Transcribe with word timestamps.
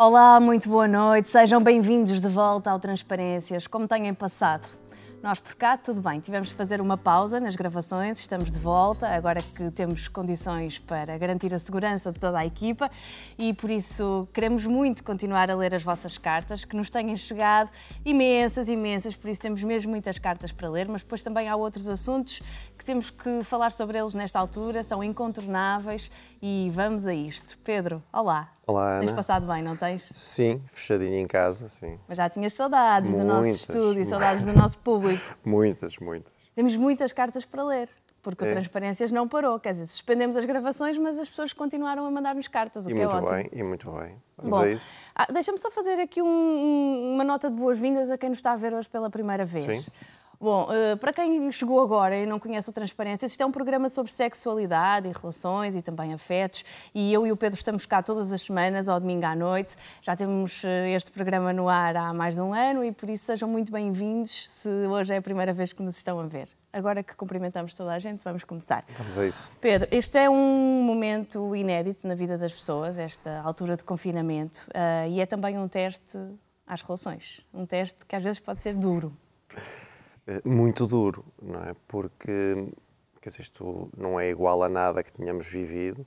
Olá, 0.00 0.38
muito 0.38 0.68
boa 0.68 0.86
noite. 0.86 1.28
Sejam 1.28 1.60
bem-vindos 1.60 2.20
de 2.20 2.28
volta 2.28 2.70
ao 2.70 2.78
Transparências. 2.78 3.66
Como 3.66 3.88
têm 3.88 4.14
passado? 4.14 4.68
Nós 5.20 5.40
por 5.40 5.56
cá, 5.56 5.76
tudo 5.76 6.00
bem. 6.00 6.20
Tivemos 6.20 6.50
de 6.50 6.54
fazer 6.54 6.80
uma 6.80 6.96
pausa 6.96 7.40
nas 7.40 7.56
gravações, 7.56 8.20
estamos 8.20 8.48
de 8.48 8.58
volta, 8.60 9.08
agora 9.08 9.42
que 9.42 9.68
temos 9.72 10.06
condições 10.06 10.78
para 10.78 11.18
garantir 11.18 11.52
a 11.52 11.58
segurança 11.58 12.12
de 12.12 12.20
toda 12.20 12.38
a 12.38 12.46
equipa 12.46 12.88
e 13.36 13.52
por 13.52 13.68
isso 13.68 14.28
queremos 14.32 14.64
muito 14.64 15.02
continuar 15.02 15.50
a 15.50 15.56
ler 15.56 15.74
as 15.74 15.82
vossas 15.82 16.16
cartas, 16.16 16.64
que 16.64 16.76
nos 16.76 16.88
têm 16.88 17.16
chegado 17.16 17.68
imensas, 18.04 18.68
imensas, 18.68 19.16
por 19.16 19.28
isso 19.28 19.40
temos 19.40 19.64
mesmo 19.64 19.90
muitas 19.90 20.20
cartas 20.20 20.52
para 20.52 20.70
ler, 20.70 20.86
mas 20.86 21.02
depois 21.02 21.24
também 21.24 21.48
há 21.48 21.56
outros 21.56 21.88
assuntos 21.88 22.40
que 22.78 22.84
temos 22.84 23.10
que 23.10 23.42
falar 23.42 23.72
sobre 23.72 23.98
eles 23.98 24.14
nesta 24.14 24.38
altura, 24.38 24.84
são 24.84 25.02
incontornáveis 25.02 26.12
e 26.40 26.70
vamos 26.74 27.06
a 27.06 27.14
isto. 27.14 27.58
Pedro, 27.58 28.02
olá. 28.12 28.52
Olá, 28.66 28.96
Ana. 28.96 29.06
Tens 29.06 29.16
passado 29.16 29.46
bem, 29.46 29.62
não 29.62 29.76
tens? 29.76 30.10
Sim, 30.14 30.62
fechadinho 30.66 31.14
em 31.14 31.26
casa, 31.26 31.68
sim. 31.68 31.98
Mas 32.06 32.18
já 32.18 32.28
tinhas 32.28 32.52
saudades 32.52 33.10
muitas, 33.10 33.26
do 33.26 33.32
nosso 33.32 33.48
estúdio, 33.48 34.06
saudades 34.06 34.44
do 34.44 34.52
nosso 34.52 34.78
público. 34.78 35.22
muitas, 35.44 35.96
muitas. 35.98 36.32
Temos 36.54 36.76
muitas 36.76 37.12
cartas 37.12 37.44
para 37.44 37.62
ler, 37.64 37.88
porque 38.22 38.44
é. 38.44 38.48
o 38.48 38.50
Transparências 38.52 39.10
não 39.10 39.26
parou. 39.26 39.58
Quer 39.58 39.72
dizer, 39.72 39.86
suspendemos 39.86 40.36
as 40.36 40.44
gravações, 40.44 40.98
mas 40.98 41.18
as 41.18 41.28
pessoas 41.28 41.52
continuaram 41.52 42.04
a 42.04 42.10
mandar-nos 42.10 42.48
cartas, 42.48 42.86
o 42.86 42.90
e 42.90 42.92
que 42.92 42.98
muito 42.98 43.14
é 43.14 43.18
ótimo. 43.18 43.30
bem, 43.30 43.48
e 43.52 43.62
muito 43.62 43.90
bem. 43.90 44.16
Vamos 44.36 44.58
Bom, 44.58 44.64
a 44.64 44.68
isso. 44.70 44.92
Ah, 45.14 45.26
Deixa-me 45.32 45.58
só 45.58 45.70
fazer 45.70 46.00
aqui 46.00 46.20
um, 46.22 47.14
uma 47.14 47.24
nota 47.24 47.50
de 47.50 47.56
boas-vindas 47.56 48.10
a 48.10 48.18
quem 48.18 48.28
nos 48.28 48.38
está 48.38 48.52
a 48.52 48.56
ver 48.56 48.74
hoje 48.74 48.88
pela 48.88 49.10
primeira 49.10 49.44
vez. 49.44 49.84
Sim. 49.84 49.90
Bom, 50.40 50.68
uh, 50.70 50.96
para 50.98 51.12
quem 51.12 51.50
chegou 51.50 51.80
agora 51.82 52.16
e 52.16 52.24
não 52.24 52.38
conhece 52.38 52.70
o 52.70 52.72
Transparência, 52.72 53.26
isto 53.26 53.42
é 53.42 53.44
um 53.44 53.50
programa 53.50 53.88
sobre 53.88 54.12
sexualidade 54.12 55.08
e 55.08 55.12
relações 55.12 55.74
e 55.74 55.82
também 55.82 56.14
afetos. 56.14 56.64
E 56.94 57.12
eu 57.12 57.26
e 57.26 57.32
o 57.32 57.36
Pedro 57.36 57.56
estamos 57.56 57.84
cá 57.86 58.04
todas 58.04 58.30
as 58.30 58.42
semanas, 58.42 58.88
ao 58.88 59.00
domingo 59.00 59.26
à 59.26 59.34
noite. 59.34 59.74
Já 60.00 60.14
temos 60.14 60.62
uh, 60.62 60.68
este 60.94 61.10
programa 61.10 61.52
no 61.52 61.68
ar 61.68 61.96
há 61.96 62.14
mais 62.14 62.36
de 62.36 62.40
um 62.40 62.54
ano 62.54 62.84
e 62.84 62.92
por 62.92 63.10
isso 63.10 63.24
sejam 63.24 63.48
muito 63.48 63.72
bem-vindos 63.72 64.48
se 64.62 64.68
hoje 64.68 65.12
é 65.12 65.16
a 65.16 65.22
primeira 65.22 65.52
vez 65.52 65.72
que 65.72 65.82
nos 65.82 65.96
estão 65.96 66.20
a 66.20 66.26
ver. 66.26 66.48
Agora 66.72 67.02
que 67.02 67.16
cumprimentamos 67.16 67.74
toda 67.74 67.92
a 67.92 67.98
gente, 67.98 68.22
vamos 68.22 68.44
começar. 68.44 68.84
Vamos 68.96 69.18
a 69.18 69.26
isso. 69.26 69.50
Pedro, 69.60 69.88
este 69.90 70.18
é 70.18 70.30
um 70.30 70.84
momento 70.84 71.56
inédito 71.56 72.06
na 72.06 72.14
vida 72.14 72.38
das 72.38 72.54
pessoas, 72.54 72.96
esta 72.96 73.40
altura 73.40 73.76
de 73.76 73.82
confinamento, 73.82 74.64
uh, 74.68 75.08
e 75.10 75.20
é 75.20 75.26
também 75.26 75.58
um 75.58 75.66
teste 75.66 76.16
às 76.64 76.80
relações. 76.80 77.44
Um 77.52 77.66
teste 77.66 78.06
que 78.06 78.14
às 78.14 78.22
vezes 78.22 78.38
pode 78.38 78.62
ser 78.62 78.74
duro. 78.76 79.12
Muito 80.44 80.86
duro, 80.86 81.24
não 81.40 81.60
é? 81.60 81.74
Porque 81.86 82.68
quer 83.20 83.30
dizer, 83.30 83.42
isto 83.42 83.90
não 83.96 84.18
é 84.18 84.28
igual 84.30 84.62
a 84.62 84.68
nada 84.68 85.02
que 85.02 85.12
tínhamos 85.12 85.46
vivido 85.46 86.06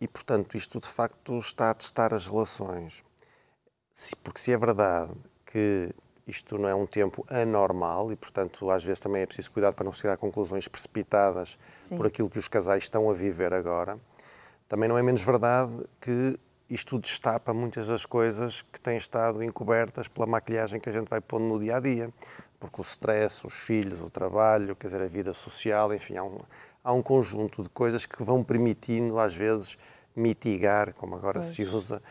e, 0.00 0.08
portanto, 0.08 0.56
isto 0.56 0.80
de 0.80 0.88
facto 0.88 1.38
está 1.38 1.70
a 1.70 1.74
testar 1.74 2.12
as 2.12 2.26
relações. 2.26 3.04
Se, 3.94 4.16
porque 4.16 4.40
se 4.40 4.52
é 4.52 4.56
verdade 4.56 5.14
que 5.44 5.94
isto 6.26 6.56
não 6.58 6.68
é 6.68 6.74
um 6.74 6.86
tempo 6.86 7.24
anormal 7.28 8.10
e, 8.10 8.16
portanto, 8.16 8.70
às 8.70 8.82
vezes 8.82 9.00
também 9.00 9.22
é 9.22 9.26
preciso 9.26 9.50
cuidar 9.50 9.72
para 9.72 9.84
não 9.84 9.92
chegar 9.92 10.14
a 10.14 10.16
conclusões 10.16 10.66
precipitadas 10.66 11.58
Sim. 11.88 11.96
por 11.96 12.06
aquilo 12.06 12.30
que 12.30 12.38
os 12.38 12.48
casais 12.48 12.84
estão 12.84 13.10
a 13.10 13.12
viver 13.12 13.52
agora, 13.52 13.98
também 14.68 14.88
não 14.88 14.96
é 14.96 15.02
menos 15.02 15.20
verdade 15.22 15.72
que 16.00 16.38
isto 16.72 16.98
destapa 16.98 17.52
muitas 17.52 17.86
das 17.86 18.06
coisas 18.06 18.62
que 18.72 18.80
têm 18.80 18.96
estado 18.96 19.42
encobertas 19.42 20.08
pela 20.08 20.26
maquilhagem 20.26 20.80
que 20.80 20.88
a 20.88 20.92
gente 20.92 21.06
vai 21.06 21.20
pondo 21.20 21.44
no 21.44 21.60
dia 21.60 21.76
a 21.76 21.80
dia. 21.80 22.10
Porque 22.58 22.80
o 22.80 22.82
stress, 22.82 23.46
os 23.46 23.54
filhos, 23.54 24.00
o 24.00 24.08
trabalho, 24.08 24.74
quer 24.74 24.86
dizer, 24.86 25.02
a 25.02 25.06
vida 25.06 25.34
social, 25.34 25.92
enfim, 25.92 26.16
há 26.16 26.24
um, 26.24 26.38
há 26.82 26.92
um 26.94 27.02
conjunto 27.02 27.62
de 27.62 27.68
coisas 27.68 28.06
que 28.06 28.22
vão 28.22 28.42
permitindo, 28.42 29.18
às 29.18 29.34
vezes, 29.34 29.76
mitigar, 30.16 30.94
como 30.94 31.14
agora 31.14 31.40
Pois. 31.40 31.52
se 31.52 31.62
usa, 31.62 32.02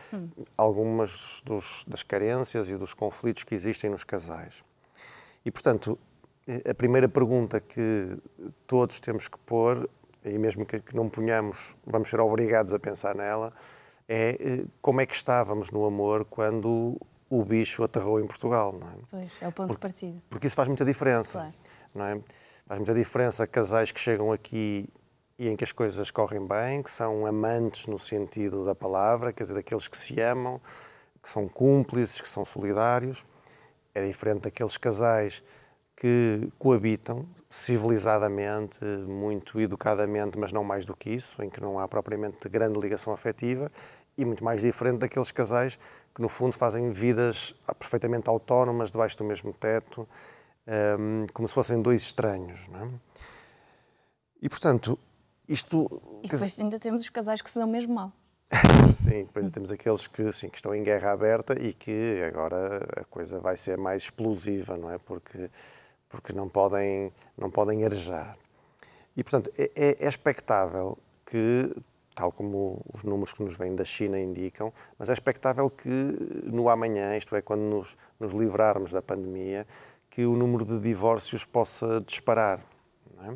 algumas 0.55 1.41
dos, 1.43 1.83
das 1.87 2.03
carências 2.03 2.69
e 2.69 2.75
dos 2.75 2.93
conflitos 2.93 3.43
que 3.43 3.55
existem 3.55 3.89
nos 3.89 4.03
casais. 4.03 4.63
E, 5.43 5.49
portanto, 5.49 5.97
a 6.69 6.73
primeira 6.75 7.09
pergunta 7.09 7.59
que 7.59 8.15
todos 8.67 8.99
temos 8.99 9.27
que 9.27 9.39
pôr, 9.39 9.89
e 10.23 10.37
mesmo 10.37 10.67
que 10.67 10.95
não 10.95 11.09
ponhamos, 11.09 11.75
vamos 11.83 12.09
ser 12.09 12.19
obrigados 12.19 12.73
a 12.73 12.79
pensar 12.79 13.15
nela, 13.15 13.51
é 14.13 14.37
eh, 14.39 14.65
como 14.81 14.99
é 14.99 15.05
que 15.05 15.15
estávamos 15.15 15.71
no 15.71 15.85
amor 15.85 16.25
quando 16.25 16.97
o 17.29 17.45
bicho 17.45 17.81
aterrou 17.81 18.19
em 18.19 18.27
Portugal, 18.27 18.73
não 18.73 18.89
é? 18.89 18.93
Pois, 19.09 19.31
é 19.39 19.47
o 19.47 19.51
ponto 19.53 19.71
de 19.71 19.77
partida. 19.77 20.21
Porque 20.29 20.47
isso 20.47 20.55
faz 20.55 20.67
muita 20.67 20.83
diferença, 20.83 21.39
Claro. 21.39 21.53
não 21.95 22.05
é? 22.05 22.21
Faz 22.67 22.79
muita 22.79 22.93
diferença 22.93 23.47
casais 23.47 23.89
que 23.89 23.99
chegam 24.01 24.29
aqui 24.33 24.89
e 25.39 25.47
em 25.47 25.55
que 25.55 25.63
as 25.63 25.71
coisas 25.71 26.11
correm 26.11 26.45
bem, 26.45 26.83
que 26.83 26.91
são 26.91 27.25
amantes 27.25 27.87
no 27.87 27.97
sentido 27.97 28.65
da 28.65 28.75
palavra, 28.75 29.31
quer 29.31 29.43
dizer, 29.43 29.55
daqueles 29.55 29.87
que 29.87 29.97
se 29.97 30.19
amam, 30.19 30.59
que 31.23 31.29
são 31.29 31.47
cúmplices, 31.47 32.19
que 32.19 32.27
são 32.27 32.43
solidários. 32.43 33.25
É 33.95 34.05
diferente 34.05 34.41
daqueles 34.41 34.75
casais 34.77 35.41
que 35.95 36.51
coabitam 36.59 37.25
civilizadamente, 37.49 38.83
muito 39.07 39.59
educadamente, 39.59 40.37
mas 40.37 40.51
não 40.51 40.63
mais 40.63 40.85
do 40.85 40.95
que 40.95 41.09
isso, 41.09 41.41
em 41.43 41.49
que 41.49 41.61
não 41.61 41.77
há 41.79 41.87
propriamente 41.87 42.49
grande 42.49 42.79
ligação 42.79 43.13
afetiva, 43.13 43.71
e 44.17 44.25
muito 44.25 44.43
mais 44.43 44.61
diferente 44.61 44.99
daqueles 44.99 45.31
casais 45.31 45.79
que, 46.13 46.21
no 46.21 46.29
fundo, 46.29 46.53
fazem 46.53 46.91
vidas 46.91 47.55
perfeitamente 47.79 48.29
autónomas, 48.29 48.91
debaixo 48.91 49.17
do 49.17 49.23
mesmo 49.23 49.53
teto, 49.53 50.07
hum, 50.99 51.27
como 51.33 51.47
se 51.47 51.53
fossem 51.53 51.81
dois 51.81 52.01
estranhos. 52.01 52.67
Não 52.67 52.79
é? 52.85 52.89
E, 54.41 54.49
portanto, 54.49 54.97
isto. 55.47 56.01
E 56.23 56.27
depois 56.27 56.59
ainda 56.59 56.79
temos 56.79 57.01
os 57.01 57.09
casais 57.09 57.41
que 57.41 57.49
se 57.49 57.59
dão 57.59 57.67
mesmo 57.67 57.93
mal. 57.93 58.11
Sim, 58.95 59.23
depois 59.23 59.49
temos 59.49 59.71
aqueles 59.71 60.07
que, 60.07 60.31
sim, 60.33 60.49
que 60.49 60.57
estão 60.57 60.75
em 60.75 60.83
guerra 60.83 61.11
aberta 61.11 61.57
e 61.57 61.73
que 61.73 62.21
agora 62.27 62.85
a 62.97 63.05
coisa 63.05 63.39
vai 63.39 63.55
ser 63.55 63.77
mais 63.77 64.03
explosiva, 64.03 64.75
não 64.75 64.91
é? 64.91 64.97
Porque, 64.97 65.49
porque 66.09 66.33
não, 66.33 66.49
podem, 66.49 67.13
não 67.37 67.49
podem 67.49 67.85
arejar. 67.85 68.37
E, 69.15 69.23
portanto, 69.23 69.49
é, 69.57 69.71
é, 69.75 70.05
é 70.05 70.07
expectável 70.07 70.97
que, 71.25 71.73
tal 72.15 72.31
como 72.31 72.81
os 72.93 73.03
números 73.03 73.33
que 73.33 73.41
nos 73.43 73.55
vêm 73.57 73.75
da 73.75 73.85
China 73.85 74.19
indicam, 74.19 74.71
mas 74.97 75.09
é 75.09 75.13
expectável 75.13 75.69
que 75.69 75.89
no 76.45 76.69
amanhã, 76.69 77.15
isto 77.17 77.35
é, 77.35 77.41
quando 77.41 77.61
nos, 77.61 77.97
nos 78.19 78.33
livrarmos 78.33 78.91
da 78.91 79.01
pandemia, 79.01 79.65
que 80.09 80.25
o 80.25 80.35
número 80.35 80.65
de 80.65 80.77
divórcios 80.79 81.45
possa 81.45 82.01
disparar. 82.05 82.59
É? 83.23 83.33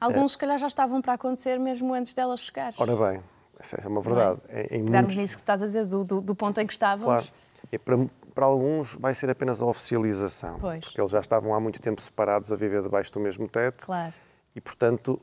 Alguns, 0.00 0.32
se 0.32 0.38
calhar, 0.38 0.58
já 0.58 0.66
estavam 0.66 1.00
para 1.00 1.12
acontecer 1.12 1.58
mesmo 1.60 1.94
antes 1.94 2.12
delas 2.12 2.40
chegar. 2.40 2.74
Ora 2.76 2.96
bem, 2.96 3.22
essa 3.58 3.76
é 3.80 3.86
uma 3.86 4.00
verdade. 4.00 4.40
Em- 4.50 4.80
em 4.80 4.84
Pegarmos 4.86 5.14
muitos- 5.14 5.16
nisso 5.16 5.34
que 5.36 5.42
estás 5.42 5.62
a 5.62 5.66
dizer, 5.66 5.86
do, 5.86 6.02
do, 6.02 6.20
do 6.20 6.34
ponto 6.34 6.60
em 6.60 6.66
que 6.66 6.72
estávamos. 6.72 7.04
Claro. 7.04 7.26
E 7.70 7.78
para, 7.78 7.96
para 8.34 8.46
alguns 8.46 8.94
vai 8.96 9.14
ser 9.14 9.30
apenas 9.30 9.62
a 9.62 9.66
oficialização, 9.66 10.58
Pois. 10.58 10.84
porque 10.84 11.00
eles 11.00 11.12
já 11.12 11.20
estavam 11.20 11.54
há 11.54 11.60
muito 11.60 11.80
tempo 11.80 12.00
separados 12.02 12.50
a 12.50 12.56
viver 12.56 12.82
debaixo 12.82 13.12
do 13.12 13.20
mesmo 13.20 13.48
teto 13.48 13.86
Claro. 13.86 14.12
E, 14.54 14.60
portanto, 14.60 15.20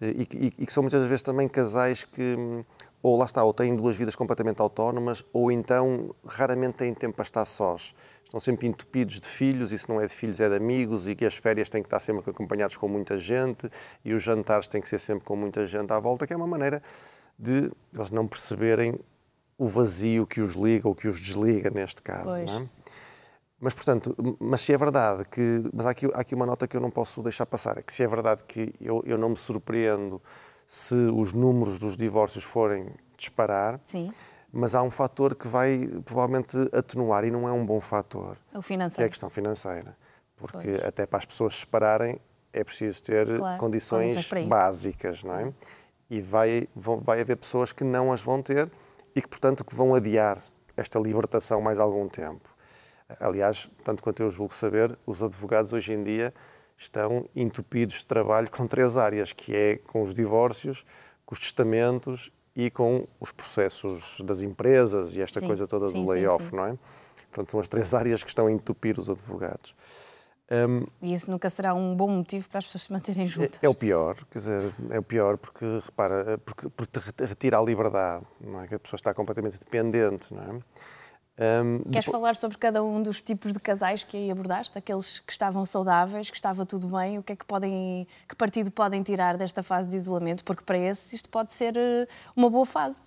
eh, 0.00 0.06
e, 0.16 0.22
e- 0.46 0.52
e 0.58 0.66
que 0.66 0.72
são 0.72 0.82
muitas 0.82 1.06
vezes 1.06 1.22
também 1.22 1.48
casais 1.48 2.04
que 2.04 2.34
hum, 2.38 2.64
ou 3.02 3.16
lá 3.16 3.24
está, 3.24 3.42
ou 3.42 3.54
têm 3.54 3.74
duas 3.74 3.96
vidas 3.96 4.14
completamente 4.14 4.60
autónomas, 4.60 5.24
ou 5.32 5.50
então 5.50 6.14
raramente 6.26 6.74
têm 6.74 6.92
tempo 6.92 7.14
para 7.16 7.22
estar 7.22 7.44
sós. 7.46 7.94
Estão 8.24 8.38
sempre 8.38 8.66
entupidos 8.68 9.18
de 9.18 9.26
filhos, 9.26 9.72
e 9.72 9.78
se 9.78 9.88
não 9.88 10.00
é 10.00 10.06
de 10.06 10.14
filhos 10.14 10.38
é 10.38 10.48
de 10.50 10.54
amigos, 10.56 11.08
e 11.08 11.14
que 11.16 11.24
as 11.24 11.34
férias 11.34 11.70
têm 11.70 11.82
que 11.82 11.86
estar 11.86 11.98
sempre 11.98 12.30
acompanhados 12.30 12.76
com 12.76 12.86
muita 12.88 13.18
gente, 13.18 13.68
e 14.04 14.12
os 14.12 14.22
jantares 14.22 14.66
têm 14.68 14.80
que 14.82 14.88
ser 14.88 14.98
sempre 14.98 15.24
com 15.24 15.34
muita 15.34 15.66
gente 15.66 15.90
à 15.92 15.98
volta, 15.98 16.26
que 16.26 16.32
é 16.34 16.36
uma 16.36 16.46
maneira 16.46 16.82
de 17.38 17.72
eles 17.94 18.10
não 18.10 18.28
perceberem 18.28 19.00
o 19.56 19.66
vazio 19.66 20.26
que 20.26 20.40
os 20.42 20.54
liga 20.54 20.86
ou 20.86 20.94
que 20.94 21.08
os 21.08 21.18
desliga 21.20 21.70
neste 21.70 22.02
caso. 22.02 22.26
Pois. 22.36 22.46
Não 22.46 22.60
é? 22.62 22.68
Mas, 23.60 23.74
portanto, 23.74 24.16
mas 24.38 24.62
se 24.62 24.72
é 24.72 24.78
verdade 24.78 25.24
que. 25.26 25.62
Mas 25.72 25.86
há 25.86 25.90
aqui, 25.90 26.06
há 26.14 26.20
aqui 26.20 26.34
uma 26.34 26.46
nota 26.46 26.66
que 26.66 26.76
eu 26.76 26.80
não 26.80 26.90
posso 26.90 27.22
deixar 27.22 27.44
passar: 27.46 27.76
é 27.78 27.82
que 27.82 27.92
se 27.92 28.02
é 28.02 28.06
verdade 28.08 28.42
que 28.48 28.74
eu, 28.80 29.02
eu 29.04 29.18
não 29.18 29.28
me 29.30 29.36
surpreendo 29.36 30.20
se 30.66 30.94
os 30.94 31.32
números 31.32 31.78
dos 31.78 31.96
divórcios 31.96 32.44
forem 32.44 32.88
disparar, 33.18 33.78
Sim, 33.86 34.08
mas 34.52 34.74
há 34.74 34.82
um 34.82 34.90
fator 34.90 35.34
que 35.34 35.46
vai 35.48 35.86
provavelmente 36.04 36.56
atenuar 36.72 37.24
e 37.24 37.30
não 37.30 37.46
é 37.48 37.52
um 37.52 37.66
bom 37.66 37.80
fator, 37.80 38.36
o 38.48 38.50
que 38.50 38.56
é 38.56 38.58
a 38.58 38.62
financeiro. 38.62 39.10
questão 39.10 39.28
financeira. 39.28 39.96
Porque 40.36 40.68
Pois. 40.72 40.84
até 40.84 41.04
para 41.06 41.18
as 41.18 41.24
pessoas 41.26 41.54
se 41.54 41.60
separarem 41.60 42.18
é 42.52 42.64
preciso 42.64 43.02
ter 43.02 43.26
Claro, 43.36 43.58
condições 43.60 44.14
condições 44.14 44.48
básicas, 44.48 45.22
não 45.22 45.34
é? 45.34 45.52
E 46.08 46.22
vai, 46.22 46.66
vão- 46.74 46.98
vai 47.00 47.20
haver 47.20 47.36
pessoas 47.36 47.72
que 47.72 47.84
não 47.84 48.10
as 48.12 48.22
vão 48.22 48.40
ter 48.42 48.70
e 49.14 49.20
que, 49.20 49.28
portanto, 49.28 49.64
que 49.64 49.74
vão 49.74 49.94
adiar 49.94 50.38
esta 50.76 50.98
libertação 50.98 51.60
mais 51.60 51.78
algum 51.78 52.08
tempo. 52.08 52.48
Aliás, 53.18 53.70
tanto 53.84 54.02
quanto 54.02 54.22
eu 54.22 54.30
julgo 54.30 54.54
saber, 54.54 54.96
os 55.06 55.22
advogados 55.22 55.72
hoje 55.72 55.92
em 55.92 56.02
dia 56.02 56.32
estão 56.76 57.26
entupidos 57.34 57.96
de 57.96 58.06
trabalho 58.06 58.50
com 58.50 58.66
três 58.66 58.96
áreas, 58.96 59.32
que 59.32 59.54
é 59.54 59.76
com 59.76 60.02
os 60.02 60.14
divórcios, 60.14 60.84
com 61.26 61.34
os 61.34 61.40
testamentos 61.40 62.32
e 62.54 62.70
com 62.70 63.06
os 63.18 63.32
processos 63.32 64.20
das 64.24 64.42
empresas 64.42 65.14
e 65.14 65.20
esta 65.20 65.40
Sim, 65.40 65.46
coisa 65.46 65.66
toda 65.66 65.90
sim, 65.90 66.04
do 66.04 66.10
layoff, 66.10 66.54
não 66.54 66.66
é? 66.66 66.78
Portanto, 67.30 67.50
são 67.50 67.60
as 67.60 67.68
três 67.68 67.92
áreas 67.94 68.22
que 68.22 68.28
estão 68.28 68.46
a 68.46 68.52
entupir 68.52 68.98
os 68.98 69.08
advogados. 69.08 69.74
Um, 70.50 70.84
e 71.00 71.14
isso 71.14 71.30
nunca 71.30 71.48
será 71.48 71.72
um 71.74 71.94
bom 71.94 72.08
motivo 72.08 72.48
para 72.48 72.58
as 72.58 72.64
pessoas 72.64 72.82
se 72.82 72.92
manterem 72.92 73.28
juntas. 73.28 73.60
É, 73.62 73.66
é 73.66 73.68
o 73.68 73.74
pior, 73.74 74.16
quer 74.28 74.38
dizer, 74.40 74.74
é 74.90 74.98
o 74.98 75.02
pior 75.02 75.36
porque, 75.38 75.64
repara, 75.84 76.38
porque, 76.38 76.68
porque 76.68 77.12
te 77.12 77.24
retira 77.24 77.58
a 77.58 77.62
liberdade, 77.62 78.26
não 78.40 78.60
é? 78.60 78.66
Que 78.66 78.74
a 78.74 78.78
pessoa 78.80 78.98
está 78.98 79.14
completamente 79.14 79.60
dependente, 79.60 80.34
não 80.34 80.42
é? 80.42 80.60
Um, 81.40 81.78
Queres 81.84 82.04
depois... 82.04 82.04
falar 82.04 82.36
sobre 82.36 82.58
cada 82.58 82.84
um 82.84 83.02
dos 83.02 83.22
tipos 83.22 83.54
de 83.54 83.58
casais 83.58 84.04
que 84.04 84.14
aí 84.14 84.30
abordaste? 84.30 84.76
Aqueles 84.76 85.20
que 85.20 85.32
estavam 85.32 85.64
saudáveis, 85.64 86.28
que 86.28 86.36
estava 86.36 86.66
tudo 86.66 86.86
bem, 86.88 87.18
o 87.18 87.22
que 87.22 87.32
é 87.32 87.36
que 87.36 87.46
podem, 87.46 88.06
que 88.28 88.36
partido 88.36 88.70
podem 88.70 89.02
tirar 89.02 89.38
desta 89.38 89.62
fase 89.62 89.88
de 89.88 89.96
isolamento? 89.96 90.44
Porque 90.44 90.62
para 90.62 90.76
esses 90.76 91.14
isto 91.14 91.30
pode 91.30 91.54
ser 91.54 91.74
eh, 91.78 92.06
uma 92.36 92.50
boa 92.50 92.66
fase. 92.66 92.98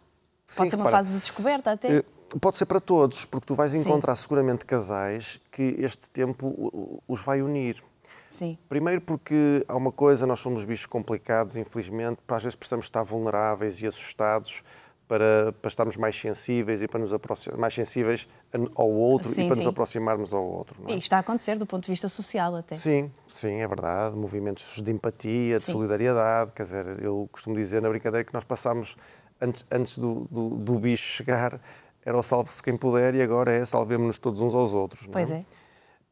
Sim, 0.47 0.57
pode 0.57 0.69
ser 0.71 0.75
uma 0.77 0.85
repara, 0.85 1.03
fase 1.03 1.15
de 1.15 1.19
descoberta 1.21 1.71
até. 1.73 1.97
Eh, 1.97 2.05
pode 2.41 2.57
ser 2.57 2.65
para 2.65 2.79
todos, 2.79 3.23
porque 3.25 3.45
tu 3.45 3.53
vais 3.53 3.75
encontrar 3.75 4.15
Sim. 4.15 4.23
seguramente 4.23 4.65
casais 4.65 5.39
que 5.51 5.75
este 5.77 6.09
tempo 6.09 7.03
os 7.07 7.23
vai 7.23 7.43
unir. 7.43 7.83
Sim. 8.31 8.57
Primeiro 8.67 8.99
porque 8.99 9.63
há 9.67 9.77
uma 9.77 9.91
coisa, 9.91 10.25
nós 10.25 10.39
somos 10.39 10.65
bichos 10.65 10.87
complicados, 10.87 11.55
infelizmente, 11.55 12.19
às 12.27 12.41
vezes 12.41 12.55
precisamos 12.55 12.87
estar 12.87 13.03
vulneráveis 13.03 13.79
e 13.79 13.85
assustados 13.85 14.63
para, 15.07 15.51
para 15.53 15.69
estarmos 15.69 15.97
mais 15.97 16.19
sensíveis 16.19 16.81
e 16.81 16.87
para 16.87 16.99
nos 16.99 17.13
aproximar, 17.13 17.57
mais 17.57 17.73
sensíveis 17.73 18.27
ao 18.75 18.89
outro 18.89 19.33
sim, 19.33 19.45
e 19.45 19.47
para 19.47 19.55
sim. 19.55 19.61
nos 19.61 19.69
aproximarmos 19.69 20.33
ao 20.33 20.45
outro. 20.45 20.83
É? 20.87 20.93
E 20.93 20.97
está 20.97 21.17
a 21.17 21.19
acontecer 21.19 21.57
do 21.57 21.65
ponto 21.65 21.83
de 21.83 21.91
vista 21.91 22.07
social 22.07 22.55
até. 22.55 22.75
Sim, 22.75 23.11
sim, 23.31 23.55
é 23.61 23.67
verdade. 23.67 24.15
Movimentos 24.15 24.81
de 24.81 24.91
empatia, 24.91 25.59
de 25.59 25.65
sim. 25.65 25.71
solidariedade. 25.71 26.51
Quer 26.55 26.63
dizer, 26.63 27.03
eu 27.03 27.27
costumo 27.31 27.55
dizer 27.55 27.81
na 27.81 27.89
brincadeira 27.89 28.23
que 28.23 28.33
nós 28.33 28.43
passamos, 28.43 28.95
antes, 29.41 29.65
antes 29.71 29.97
do, 29.97 30.27
do, 30.31 30.49
do 30.49 30.79
bicho 30.79 31.07
chegar, 31.07 31.59
era 32.05 32.17
o 32.17 32.23
salve-se 32.23 32.61
quem 32.63 32.77
puder 32.77 33.13
e 33.15 33.21
agora 33.21 33.51
é 33.51 33.65
salvemos-nos 33.65 34.17
todos 34.17 34.41
uns 34.41 34.53
aos 34.53 34.73
outros. 34.73 35.07
Pois 35.07 35.29
é. 35.29 35.45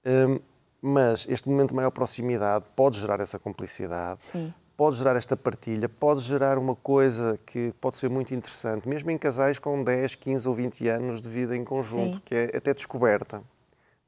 é. 0.04 0.28
Um, 0.28 0.40
mas 0.82 1.28
este 1.30 1.48
momento 1.48 1.70
de 1.70 1.76
maior 1.76 1.92
proximidade 1.92 2.66
pode 2.76 3.00
gerar 3.00 3.20
essa 3.20 3.38
cumplicidade, 3.38 4.22
Sim 4.24 4.52
pode 4.82 4.96
gerar 4.96 5.16
esta 5.16 5.38
partilha, 5.38 5.88
pode 5.88 6.22
gerar 6.22 6.58
uma 6.58 6.76
coisa 6.76 7.40
que 7.46 7.72
pode 7.80 7.98
ser 7.98 8.10
muito 8.10 8.34
interessante, 8.34 8.90
mesmo 8.90 9.12
em 9.12 9.18
casais 9.20 9.60
com 9.60 9.84
10, 9.84 10.16
15 10.16 10.48
ou 10.48 10.56
20 10.56 10.88
anos 10.88 11.22
de 11.22 11.30
vida 11.30 11.56
em 11.56 11.64
conjunto, 11.64 12.16
Sim. 12.16 12.22
que 12.26 12.34
é 12.34 12.58
até 12.58 12.74
descoberta. 12.74 13.44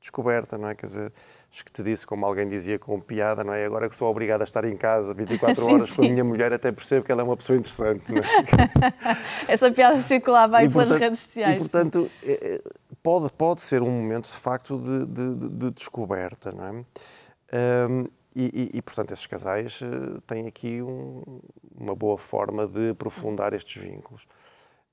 Descoberta, 0.01 0.57
não 0.57 0.69
é? 0.69 0.73
Quer 0.73 0.87
dizer, 0.87 1.13
acho 1.51 1.63
que 1.63 1.71
te 1.71 1.83
disse, 1.83 2.07
como 2.07 2.25
alguém 2.25 2.47
dizia 2.47 2.79
com 2.79 2.99
piada, 2.99 3.43
não 3.43 3.53
é? 3.53 3.63
Agora 3.63 3.87
que 3.87 3.93
sou 3.93 4.09
obrigado 4.09 4.41
a 4.41 4.45
estar 4.45 4.65
em 4.65 4.75
casa 4.75 5.13
24 5.13 5.61
horas 5.71 5.89
sim, 5.91 5.95
com 5.95 6.01
a 6.05 6.09
minha 6.09 6.23
mulher, 6.23 6.51
até 6.51 6.71
percebo 6.71 7.05
que 7.05 7.11
ela 7.11 7.21
é 7.21 7.23
uma 7.23 7.37
pessoa 7.37 7.55
interessante. 7.55 8.11
Não 8.11 8.23
é? 8.23 9.13
Essa 9.47 9.71
piada 9.71 10.01
circulava 10.01 10.57
aí 10.57 10.65
e, 10.65 10.69
pelas 10.71 10.89
redes 10.89 11.19
sociais. 11.19 11.55
E, 11.55 11.59
portanto, 11.59 12.09
é, 12.23 12.31
é, 12.31 12.61
pode, 13.03 13.31
pode 13.33 13.61
ser 13.61 13.83
um 13.83 13.91
momento, 13.91 14.27
de 14.27 14.37
facto, 14.37 14.79
de, 14.79 15.05
de, 15.05 15.49
de 15.49 15.69
descoberta, 15.69 16.51
não 16.51 16.65
é? 16.65 17.87
Um, 17.91 18.07
e, 18.35 18.71
e, 18.74 18.77
e, 18.77 18.81
portanto, 18.81 19.12
esses 19.12 19.27
casais 19.27 19.81
uh, 19.81 20.21
têm 20.21 20.47
aqui 20.47 20.81
um, 20.81 21.41
uma 21.75 21.95
boa 21.95 22.18
forma 22.18 22.68
de 22.68 22.89
aprofundar 22.89 23.53
estes 23.53 23.81
vínculos. 23.81 24.27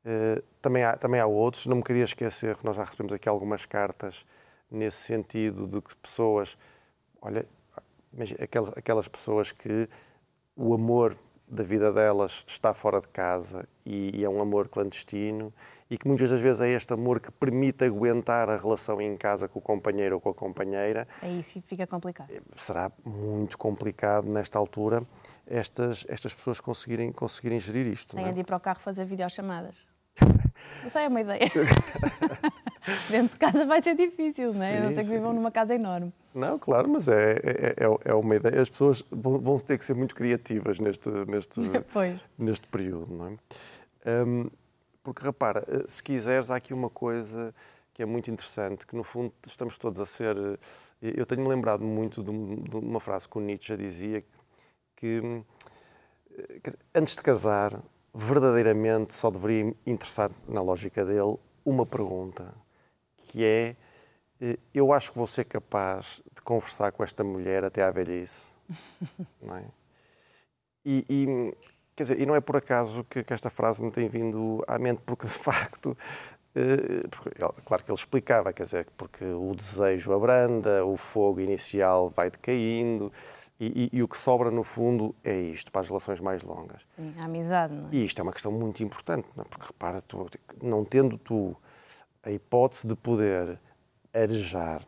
Uh, 0.04 0.42
também, 0.60 0.84
há, 0.84 0.96
também 0.96 1.20
há 1.20 1.26
outros, 1.26 1.66
não 1.66 1.76
me 1.76 1.82
queria 1.82 2.04
esquecer 2.04 2.56
que 2.56 2.64
nós 2.64 2.76
já 2.76 2.84
recebemos 2.84 3.12
aqui 3.12 3.28
algumas 3.28 3.66
cartas 3.66 4.24
nesse 4.70 4.98
sentido 4.98 5.66
de 5.66 5.80
que 5.80 5.96
pessoas, 5.96 6.56
olha, 7.20 7.46
aquelas, 8.40 8.72
aquelas 8.76 9.08
pessoas 9.08 9.52
que 9.52 9.88
o 10.56 10.74
amor 10.74 11.16
da 11.48 11.64
vida 11.64 11.92
delas 11.92 12.44
está 12.46 12.72
fora 12.72 13.00
de 13.00 13.08
casa 13.08 13.68
e, 13.84 14.20
e 14.20 14.24
é 14.24 14.28
um 14.28 14.40
amor 14.40 14.68
clandestino 14.68 15.52
e 15.90 15.98
que 15.98 16.06
muitas 16.06 16.30
das 16.30 16.40
vezes 16.40 16.60
é 16.60 16.68
este 16.70 16.92
amor 16.92 17.20
que 17.20 17.32
permite 17.32 17.84
aguentar 17.84 18.48
a 18.48 18.56
relação 18.56 19.00
em 19.00 19.16
casa 19.16 19.48
com 19.48 19.58
o 19.58 19.62
companheiro 19.62 20.14
ou 20.14 20.20
com 20.20 20.30
a 20.30 20.34
companheira. 20.34 21.08
Aí 21.20 21.42
fica 21.42 21.86
complicado. 21.86 22.32
Será 22.54 22.92
muito 23.04 23.58
complicado 23.58 24.28
nesta 24.28 24.58
altura 24.58 25.02
estas, 25.50 26.06
estas 26.08 26.32
pessoas 26.32 26.60
conseguirem, 26.60 27.10
conseguirem 27.10 27.58
gerir 27.58 27.88
isto. 27.88 28.14
Têm 28.14 28.28
é? 28.28 28.32
de 28.32 28.40
ir 28.40 28.44
para 28.44 28.56
o 28.56 28.60
carro 28.60 28.78
fazer 28.78 29.04
videochamadas. 29.04 29.86
Sei, 30.88 31.04
é 31.04 31.08
uma 31.08 31.20
ideia. 31.20 31.40
Dentro 33.10 33.32
de 33.32 33.38
casa 33.38 33.66
vai 33.66 33.82
ser 33.82 33.96
difícil, 33.96 34.52
não 34.54 34.62
é? 34.62 34.68
Sim, 34.68 34.74
Eu 34.74 34.82
não 34.84 34.94
sei 34.94 35.04
que 35.04 35.10
vivam 35.10 35.32
numa 35.32 35.50
casa 35.50 35.74
enorme. 35.74 36.12
Não, 36.34 36.58
claro, 36.58 36.88
mas 36.88 37.08
é, 37.08 37.32
é, 37.32 37.74
é, 37.76 38.10
é 38.10 38.14
uma 38.14 38.36
ideia. 38.36 38.60
As 38.60 38.70
pessoas 38.70 39.04
vão, 39.10 39.38
vão, 39.38 39.58
ter 39.58 39.78
que 39.78 39.84
ser 39.84 39.94
muito 39.94 40.14
criativas 40.14 40.78
neste, 40.78 41.10
neste, 41.26 41.60
neste 42.38 42.66
período, 42.68 43.12
não 43.12 43.26
é? 43.26 44.24
Um, 44.24 44.50
porque 45.02 45.24
repara, 45.24 45.64
eh, 45.68 45.84
se 45.88 46.02
quiseres, 46.02 46.50
há 46.50 46.56
aqui 46.56 46.74
uma 46.74 46.90
coisa 46.90 47.54
que 47.92 48.02
é 48.02 48.06
muito 48.06 48.30
interessante, 48.30 48.86
que 48.86 48.96
no 48.96 49.02
fundo 49.04 49.32
estamos 49.46 49.78
todos 49.78 49.98
a 50.00 50.06
ser. 50.06 50.36
Eh, 51.02 51.14
eu 51.16 51.26
tenho-me 51.26 51.48
lembrado 51.48 51.82
muito 51.84 52.22
de 52.22 52.30
uma 52.30 53.00
frase 53.00 53.28
que 53.28 53.38
o 53.38 53.40
Nietzsche 53.40 53.76
dizia 53.76 54.24
que, 54.96 55.42
eh, 56.36 56.60
que 56.62 56.70
antes 56.94 57.16
de 57.16 57.22
casar, 57.22 57.82
verdadeiramente 58.14 59.14
só 59.14 59.30
deveria 59.30 59.74
interessar, 59.86 60.30
na 60.48 60.60
lógica 60.62 61.04
dele, 61.04 61.38
uma 61.64 61.86
pergunta, 61.86 62.54
que 63.26 63.44
é 63.44 63.76
eu 64.72 64.92
acho 64.92 65.12
que 65.12 65.18
vou 65.18 65.26
ser 65.26 65.44
capaz 65.44 66.22
de 66.34 66.40
conversar 66.40 66.92
com 66.92 67.04
esta 67.04 67.22
mulher 67.22 67.62
até 67.62 67.82
à 67.82 67.90
velhice. 67.90 68.56
não 69.42 69.56
é? 69.56 69.64
E, 70.84 71.04
e, 71.10 71.54
Quer 72.00 72.04
dizer, 72.04 72.20
e 72.20 72.24
não 72.24 72.34
é 72.34 72.40
por 72.40 72.56
acaso 72.56 73.04
que, 73.04 73.22
que 73.22 73.34
esta 73.34 73.50
frase 73.50 73.82
me 73.82 73.90
tem 73.90 74.08
vindo 74.08 74.64
à 74.66 74.78
mente, 74.78 75.02
porque 75.04 75.26
de 75.26 75.32
facto 75.32 75.94
eh, 76.54 77.06
porque, 77.10 77.30
claro 77.62 77.84
que 77.84 77.90
ele 77.90 77.98
explicava, 77.98 78.54
quer 78.54 78.62
dizer, 78.62 78.88
porque 78.96 79.22
o 79.22 79.54
desejo 79.54 80.14
abranda, 80.14 80.82
o 80.82 80.96
fogo 80.96 81.40
inicial 81.40 82.08
vai 82.08 82.30
decaindo 82.30 83.12
e, 83.60 83.90
e, 83.92 83.98
e, 83.98 84.02
o 84.02 84.08
que 84.08 84.16
sobra 84.16 84.50
no 84.50 84.64
fundo 84.64 85.14
é 85.22 85.38
isto, 85.38 85.70
para 85.70 85.82
as 85.82 85.88
relações 85.88 86.20
mais 86.20 86.42
longas. 86.42 86.86
Sim, 86.96 87.14
a 87.18 87.24
amizade, 87.26 87.74
não 87.74 87.88
é? 87.88 87.90
E 87.92 88.06
isto 88.06 88.18
é 88.18 88.22
uma 88.22 88.32
questão 88.32 88.50
muito 88.50 88.82
importante, 88.82 89.28
não 89.36 89.42
é? 89.42 89.46
porque 89.46 89.66
repara, 89.66 90.00
tu, 90.00 90.26
não 90.62 90.86
tendo 90.86 91.18
tu 91.18 91.54
a 92.22 92.30
hipótese 92.30 92.86
de 92.86 92.96
poder 92.96 93.60
arejar, 94.14 94.82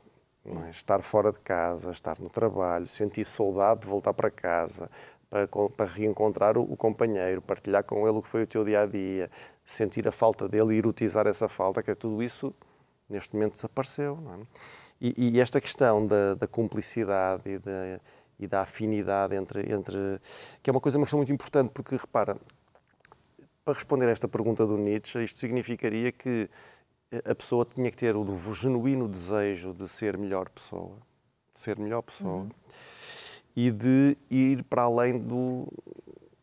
é? 0.47 0.71
estar 0.71 1.03
fora 1.03 1.31
de 1.31 1.41
casa, 1.41 1.91
estar 1.91 2.19
no 2.19 2.31
trabalho, 2.31 2.87
sentir 2.87 3.27
saudade 3.27 3.83
de 3.83 3.87
voltar 3.87 4.15
para 4.15 4.31
casa, 4.31 4.91
para, 5.33 5.49
para 5.49 5.87
reencontrar 5.87 6.59
o, 6.59 6.61
o, 6.61 6.77
companheiro, 6.77 7.41
partilhar 7.41 7.83
com 7.85 8.07
ele 8.07 8.19
o 8.19 8.23
que 8.23 8.29
foi 8.29 8.43
o 8.43 8.47
teu 8.47 8.63
dia 8.63 8.83
a 8.83 8.87
dia, 8.87 9.31
sentir 9.65 10.07
a 10.07 10.13
falta 10.13 10.47
dele 10.47 10.75
e 10.75 10.79
erotizar 10.79 11.27
essa 11.27 11.49
falta, 11.49 11.83
que 11.83 11.91
é 11.91 11.95
tudo 11.95 12.23
isso 12.23 12.55
neste 13.09 13.35
momento 13.35 13.55
desapareceu. 13.55 14.19
É? 14.31 14.47
E, 15.01 15.31
e, 15.31 15.41
esta 15.41 15.59
questão 15.59 16.07
da, 16.07 16.35
da 16.35 16.47
cumplicidade 16.47 17.49
e 17.49 17.59
da, 17.59 18.01
e 18.39 18.47
da 18.47 18.61
afinidade 18.61 19.35
entre, 19.35 19.73
entre. 19.73 20.21
que 20.63 20.69
é 20.69 20.71
uma 20.71 20.83
coisa, 20.83 20.99
muito 20.99 21.33
importante, 21.33 21.71
porque 21.73 21.97
repara, 21.97 22.37
para 23.65 23.73
responder 23.73 24.09
a 24.09 24.11
esta 24.11 24.29
pergunta 24.29 24.67
do 24.67 24.77
Nietzsche, 24.77 25.25
isto 25.25 25.39
significaria 25.39 26.13
que 26.13 26.51
a 27.25 27.35
pessoa 27.35 27.65
tinha 27.65 27.91
que 27.91 27.97
ter 27.97 28.15
o 28.17 28.55
genuíno 28.55 29.09
desejo 29.09 29.73
de 29.73 29.89
ser 29.89 30.19
melhor 30.19 30.51
pessoa, 30.51 30.99
de 31.55 31.59
ser 31.59 31.79
melhor 31.79 32.03
pessoa. 32.03 32.43
Uhum 32.43 32.51
e 33.55 33.71
de 33.71 34.17
ir 34.31 34.65
para 34.65 34.83
além 34.83 35.19
do, 35.19 35.67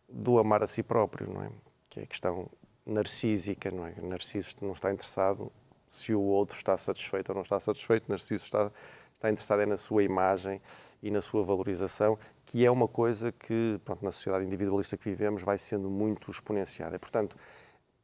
do 0.08 0.40
amar 0.40 0.64
a 0.64 0.68
si 0.68 0.84
próprio, 0.84 1.32
não 1.32 1.44
é? 1.44 1.50
Que 1.90 2.02
é 2.02 2.04
a 2.04 2.08
questão 2.08 2.48
narcísica, 2.86 3.72
não 3.72 3.86
é? 3.86 3.94
Narciso 4.02 4.56
não 4.62 4.74
está 4.74 4.92
interessado 4.92 5.52
se 5.88 6.14
o 6.14 6.22
outro 6.22 6.56
está 6.56 6.78
satisfeito 6.78 7.30
ou 7.30 7.36
não 7.36 7.42
está 7.42 7.60
satisfeito, 7.60 8.10
Narciso 8.10 8.44
está, 8.44 8.72
está 9.14 9.30
interessado 9.30 9.62
é 9.62 9.66
na 9.66 9.78
sua 9.78 10.04
imagem 10.04 10.62
e 11.02 11.10
na 11.10 11.22
sua 11.22 11.44
valorização, 11.44 12.18
que 12.46 12.66
é 12.66 12.70
uma 12.70 12.88
coisa 12.88 13.32
que, 13.32 13.80
pronto, 13.84 14.06
na 14.06 14.12
sociedade 14.12 14.46
individualista 14.46 14.96
que 14.98 15.10
vivemos 15.10 15.42
vai 15.42 15.58
sendo 15.58 15.90
muito 15.90 16.30
exponenciada. 16.30 17.00
Portanto, 17.00 17.36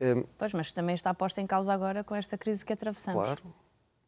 hum, 0.01 0.23
pois, 0.37 0.53
mas 0.53 0.71
também 0.71 0.95
está 0.95 1.13
posta 1.13 1.41
em 1.41 1.47
causa 1.47 1.71
agora 1.71 2.03
com 2.03 2.15
esta 2.15 2.37
crise 2.37 2.65
que 2.65 2.73
atravessamos. 2.73 3.23
Claro, 3.23 3.41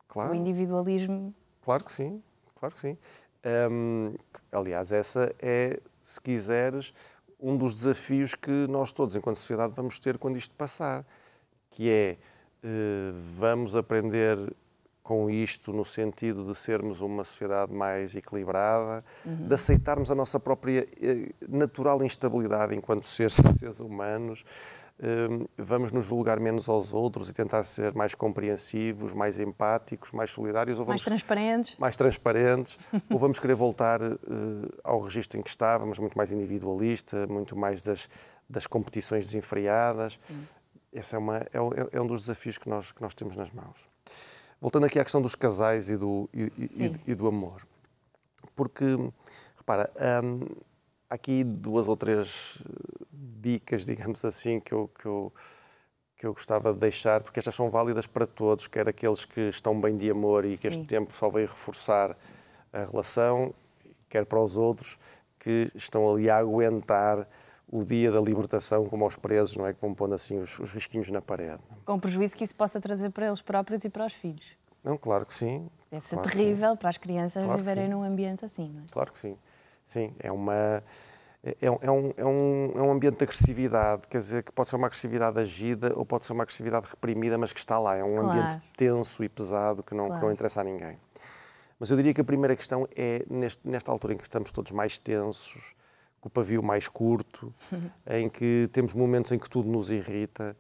claro. 0.07 0.31
O 0.31 0.35
individualismo. 0.35 1.33
Claro 1.61 1.83
que 1.83 1.91
sim, 1.91 2.23
claro 2.55 2.73
que 2.73 2.81
sim. 2.81 2.97
Um, 3.45 4.15
aliás, 4.51 4.91
essa 4.91 5.31
é, 5.39 5.79
se 6.01 6.19
quiseres, 6.19 6.93
um 7.39 7.55
dos 7.55 7.75
desafios 7.75 8.33
que 8.33 8.67
nós 8.67 8.91
todos, 8.91 9.15
enquanto 9.15 9.37
sociedade, 9.37 9.73
vamos 9.75 9.99
ter 9.99 10.17
quando 10.17 10.37
isto 10.37 10.55
passar, 10.55 11.05
que 11.69 11.89
é 11.89 12.17
uh, 12.63 13.13
vamos 13.37 13.75
aprender 13.75 14.37
com 15.07 15.29
isto 15.29 15.71
no 15.71 15.85
sentido 15.85 16.43
de 16.43 16.53
sermos 16.53 16.99
uma 16.99 17.23
sociedade 17.23 17.73
mais 17.73 18.13
equilibrada, 18.13 19.03
uhum. 19.25 19.47
de 19.47 19.53
aceitarmos 19.53 20.11
a 20.11 20.15
nossa 20.15 20.37
própria 20.37 20.83
uh, 20.83 21.57
natural 21.57 22.03
instabilidade 22.03 22.75
enquanto 22.75 23.07
seres, 23.07 23.35
seres 23.57 23.79
humanos, 23.79 24.43
Hum, 24.99 25.45
vamos 25.55 25.91
nos 25.91 26.05
julgar 26.05 26.39
menos 26.39 26.67
aos 26.67 26.91
outros 26.91 27.29
e 27.29 27.33
tentar 27.33 27.63
ser 27.63 27.93
mais 27.93 28.15
compreensivos, 28.15 29.13
mais 29.13 29.37
empáticos, 29.37 30.11
mais 30.11 30.31
solidários. 30.31 30.79
Ou 30.79 30.85
vamos, 30.85 31.03
mais 31.03 31.03
transparentes. 31.03 31.77
Mais 31.77 31.95
transparentes. 31.95 32.79
ou 33.07 33.19
vamos 33.19 33.39
querer 33.39 33.53
voltar 33.53 34.01
uh, 34.01 34.17
ao 34.83 34.99
registro 34.99 35.39
em 35.39 35.43
que 35.43 35.51
estávamos, 35.51 35.99
muito 35.99 36.17
mais 36.17 36.31
individualista, 36.31 37.27
muito 37.27 37.55
mais 37.55 37.83
das, 37.83 38.09
das 38.49 38.65
competições 38.65 39.27
desenfreadas. 39.27 40.17
Esse 40.91 41.15
é, 41.15 41.19
uma, 41.19 41.37
é, 41.37 41.49
é, 41.91 42.01
um 42.01 42.07
dos 42.07 42.21
desafios 42.21 42.57
que 42.57 42.67
nós, 42.67 42.91
que 42.91 43.01
nós 43.01 43.13
temos 43.13 43.35
nas 43.35 43.51
mãos. 43.51 43.87
Voltando 44.59 44.85
aqui 44.85 44.99
à 44.99 45.03
questão 45.03 45.21
dos 45.21 45.35
casais 45.35 45.89
e 45.89 45.95
do, 45.95 46.29
e, 46.33 46.51
e, 46.57 47.11
e 47.11 47.15
do 47.15 47.27
amor. 47.27 47.65
Porque, 48.55 48.85
repara, 49.55 49.91
hum, 50.23 50.39
há 51.09 51.15
aqui 51.15 51.43
duas 51.43 51.87
ou 51.87 51.95
três 51.95 52.57
dicas, 53.11 53.85
digamos 53.85 54.25
assim, 54.25 54.59
que 54.59 54.73
eu, 54.73 54.89
que 54.99 55.05
eu, 55.05 55.33
que 56.17 56.25
eu 56.25 56.33
gostava 56.33 56.73
de 56.73 56.79
deixar, 56.79 57.21
porque 57.21 57.39
estas 57.39 57.53
são 57.53 57.69
válidas 57.69 58.07
para 58.07 58.25
todos, 58.25 58.67
quer 58.67 58.87
aqueles 58.89 59.25
que 59.25 59.41
estão 59.41 59.79
bem 59.79 59.95
de 59.95 60.09
amor 60.09 60.43
e 60.43 60.57
que 60.57 60.63
Sim. 60.63 60.79
este 60.79 60.85
tempo 60.85 61.13
só 61.13 61.29
veio 61.29 61.47
reforçar 61.47 62.17
a 62.73 62.85
relação, 62.85 63.53
quer 64.09 64.25
para 64.25 64.39
os 64.39 64.57
outros 64.57 64.97
que 65.39 65.71
estão 65.75 66.09
ali 66.09 66.29
a 66.29 66.37
aguentar 66.37 67.27
o 67.69 67.83
dia 67.83 68.11
da 68.11 68.19
libertação, 68.21 68.85
como 68.85 69.03
aos 69.03 69.17
presos, 69.17 69.55
não 69.55 69.67
é? 69.67 69.73
Que 69.73 69.81
vão 69.81 69.93
pondo 69.93 70.15
assim 70.15 70.39
os, 70.39 70.57
os 70.59 70.71
risquinhos 70.71 71.09
na 71.09 71.21
parede. 71.21 71.61
Com 71.85 71.99
prejuízo 71.99 72.35
que 72.35 72.43
isso 72.43 72.55
possa 72.55 72.79
trazer 72.79 73.09
para 73.11 73.27
eles 73.27 73.41
próprios 73.41 73.83
e 73.83 73.89
para 73.89 74.05
os 74.05 74.13
filhos. 74.13 74.45
Não, 74.83 74.97
claro 74.97 75.25
que 75.25 75.33
sim. 75.33 75.69
Deve 75.91 76.05
ser 76.05 76.15
claro 76.15 76.31
terrível 76.31 76.77
para 76.77 76.89
as 76.89 76.97
crianças 76.97 77.43
claro 77.43 77.59
viverem 77.59 77.89
num 77.89 78.03
ambiente 78.03 78.45
assim, 78.45 78.69
não 78.69 78.81
é? 78.81 78.85
Claro 78.91 79.11
que 79.11 79.19
sim. 79.19 79.37
Sim, 79.83 80.13
é 80.19 80.31
uma. 80.31 80.83
É, 81.43 81.55
é, 81.61 81.71
um, 81.71 81.77
é, 82.17 82.25
um, 82.25 82.71
é 82.75 82.81
um 82.81 82.91
ambiente 82.91 83.17
de 83.17 83.23
agressividade, 83.23 84.07
quer 84.07 84.19
dizer, 84.19 84.43
que 84.43 84.51
pode 84.51 84.69
ser 84.69 84.75
uma 84.75 84.87
agressividade 84.87 85.39
agida 85.39 85.93
ou 85.95 86.05
pode 86.05 86.25
ser 86.25 86.33
uma 86.33 86.43
agressividade 86.43 86.87
reprimida, 86.89 87.37
mas 87.37 87.53
que 87.53 87.59
está 87.59 87.79
lá. 87.79 87.95
É 87.95 88.03
um 88.03 88.15
claro. 88.15 88.29
ambiente 88.29 88.59
tenso 88.75 89.23
e 89.23 89.29
pesado 89.29 89.83
que 89.83 89.93
não, 89.93 90.07
claro. 90.07 90.19
que 90.19 90.25
não 90.25 90.33
interessa 90.33 90.61
a 90.61 90.63
ninguém. 90.63 90.97
Mas 91.79 91.89
eu 91.89 91.95
diria 91.95 92.13
que 92.13 92.21
a 92.21 92.23
primeira 92.23 92.55
questão 92.55 92.87
é, 92.95 93.23
neste, 93.29 93.65
nesta 93.67 93.91
altura 93.91 94.13
em 94.13 94.17
que 94.17 94.23
estamos 94.23 94.51
todos 94.51 94.71
mais 94.71 94.97
tensos, 94.97 95.75
com 96.19 96.27
o 96.27 96.31
pavio 96.31 96.61
mais 96.63 96.87
curto, 96.87 97.53
em 98.09 98.29
que 98.29 98.69
temos 98.71 98.93
momentos 98.93 99.31
em 99.31 99.39
que 99.39 99.49
tudo 99.49 99.69
nos 99.69 99.89
irrita, 99.89 100.55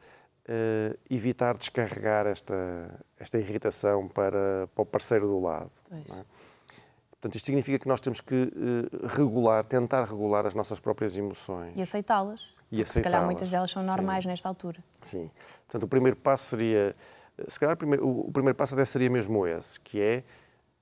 uh, 0.47 0.97
evitar 1.09 1.57
descarregar 1.57 2.25
esta, 2.25 2.99
esta 3.19 3.37
irritação 3.37 4.07
para, 4.07 4.67
para 4.73 4.81
o 4.81 4.85
parceiro 4.85 5.27
do 5.27 5.39
lado. 5.39 5.71
É? 5.91 6.23
Portanto, 7.11 7.35
isto 7.35 7.45
significa 7.45 7.79
que 7.79 7.87
nós 7.87 7.99
temos 7.99 8.21
que 8.21 8.35
uh, 8.35 9.07
regular, 9.07 9.65
tentar 9.65 10.03
regular 10.03 10.45
as 10.45 10.53
nossas 10.53 10.79
próprias 10.79 11.17
emoções. 11.17 11.73
E 11.75 11.81
aceitá-las. 11.81 12.55
E 12.71 12.81
aceitá-las. 12.81 12.91
Se 12.91 13.01
calhar 13.01 13.25
muitas 13.25 13.49
delas 13.49 13.71
são 13.71 13.83
normais 13.83 14.23
Sim. 14.23 14.29
nesta 14.29 14.47
altura. 14.47 14.83
Sim. 15.01 15.31
Portanto, 15.65 15.83
o 15.83 15.87
primeiro 15.87 16.15
passo 16.17 16.45
seria, 16.45 16.95
se 17.47 17.59
calhar 17.59 17.73
o 17.73 17.77
primeiro, 17.77 18.07
o 18.07 18.31
primeiro 18.31 18.55
passo 18.55 18.75
até 18.75 18.85
seria 18.85 19.09
mesmo 19.09 19.47
esse, 19.47 19.79
que 19.79 19.99
é 19.99 20.23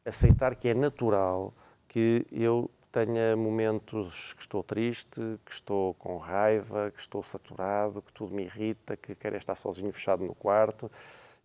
aceitar 0.06 0.56
que 0.56 0.68
é 0.68 0.74
natural 0.74 1.54
que 1.88 2.26
eu 2.32 2.70
tenha 2.96 3.36
momentos 3.36 4.32
que 4.32 4.42
estou 4.42 4.64
triste, 4.64 5.20
que 5.44 5.52
estou 5.52 5.94
com 5.96 6.18
raiva, 6.18 6.90
que 6.92 7.02
estou 7.02 7.22
saturado, 7.22 8.02
que 8.02 8.14
tudo 8.14 8.34
me 8.34 8.44
irrita, 8.44 8.96
que 8.96 9.14
quero 9.14 9.36
estar 9.36 9.56
sozinho 9.56 9.92
fechado 9.92 10.24
no 10.24 10.34
quarto. 10.34 10.90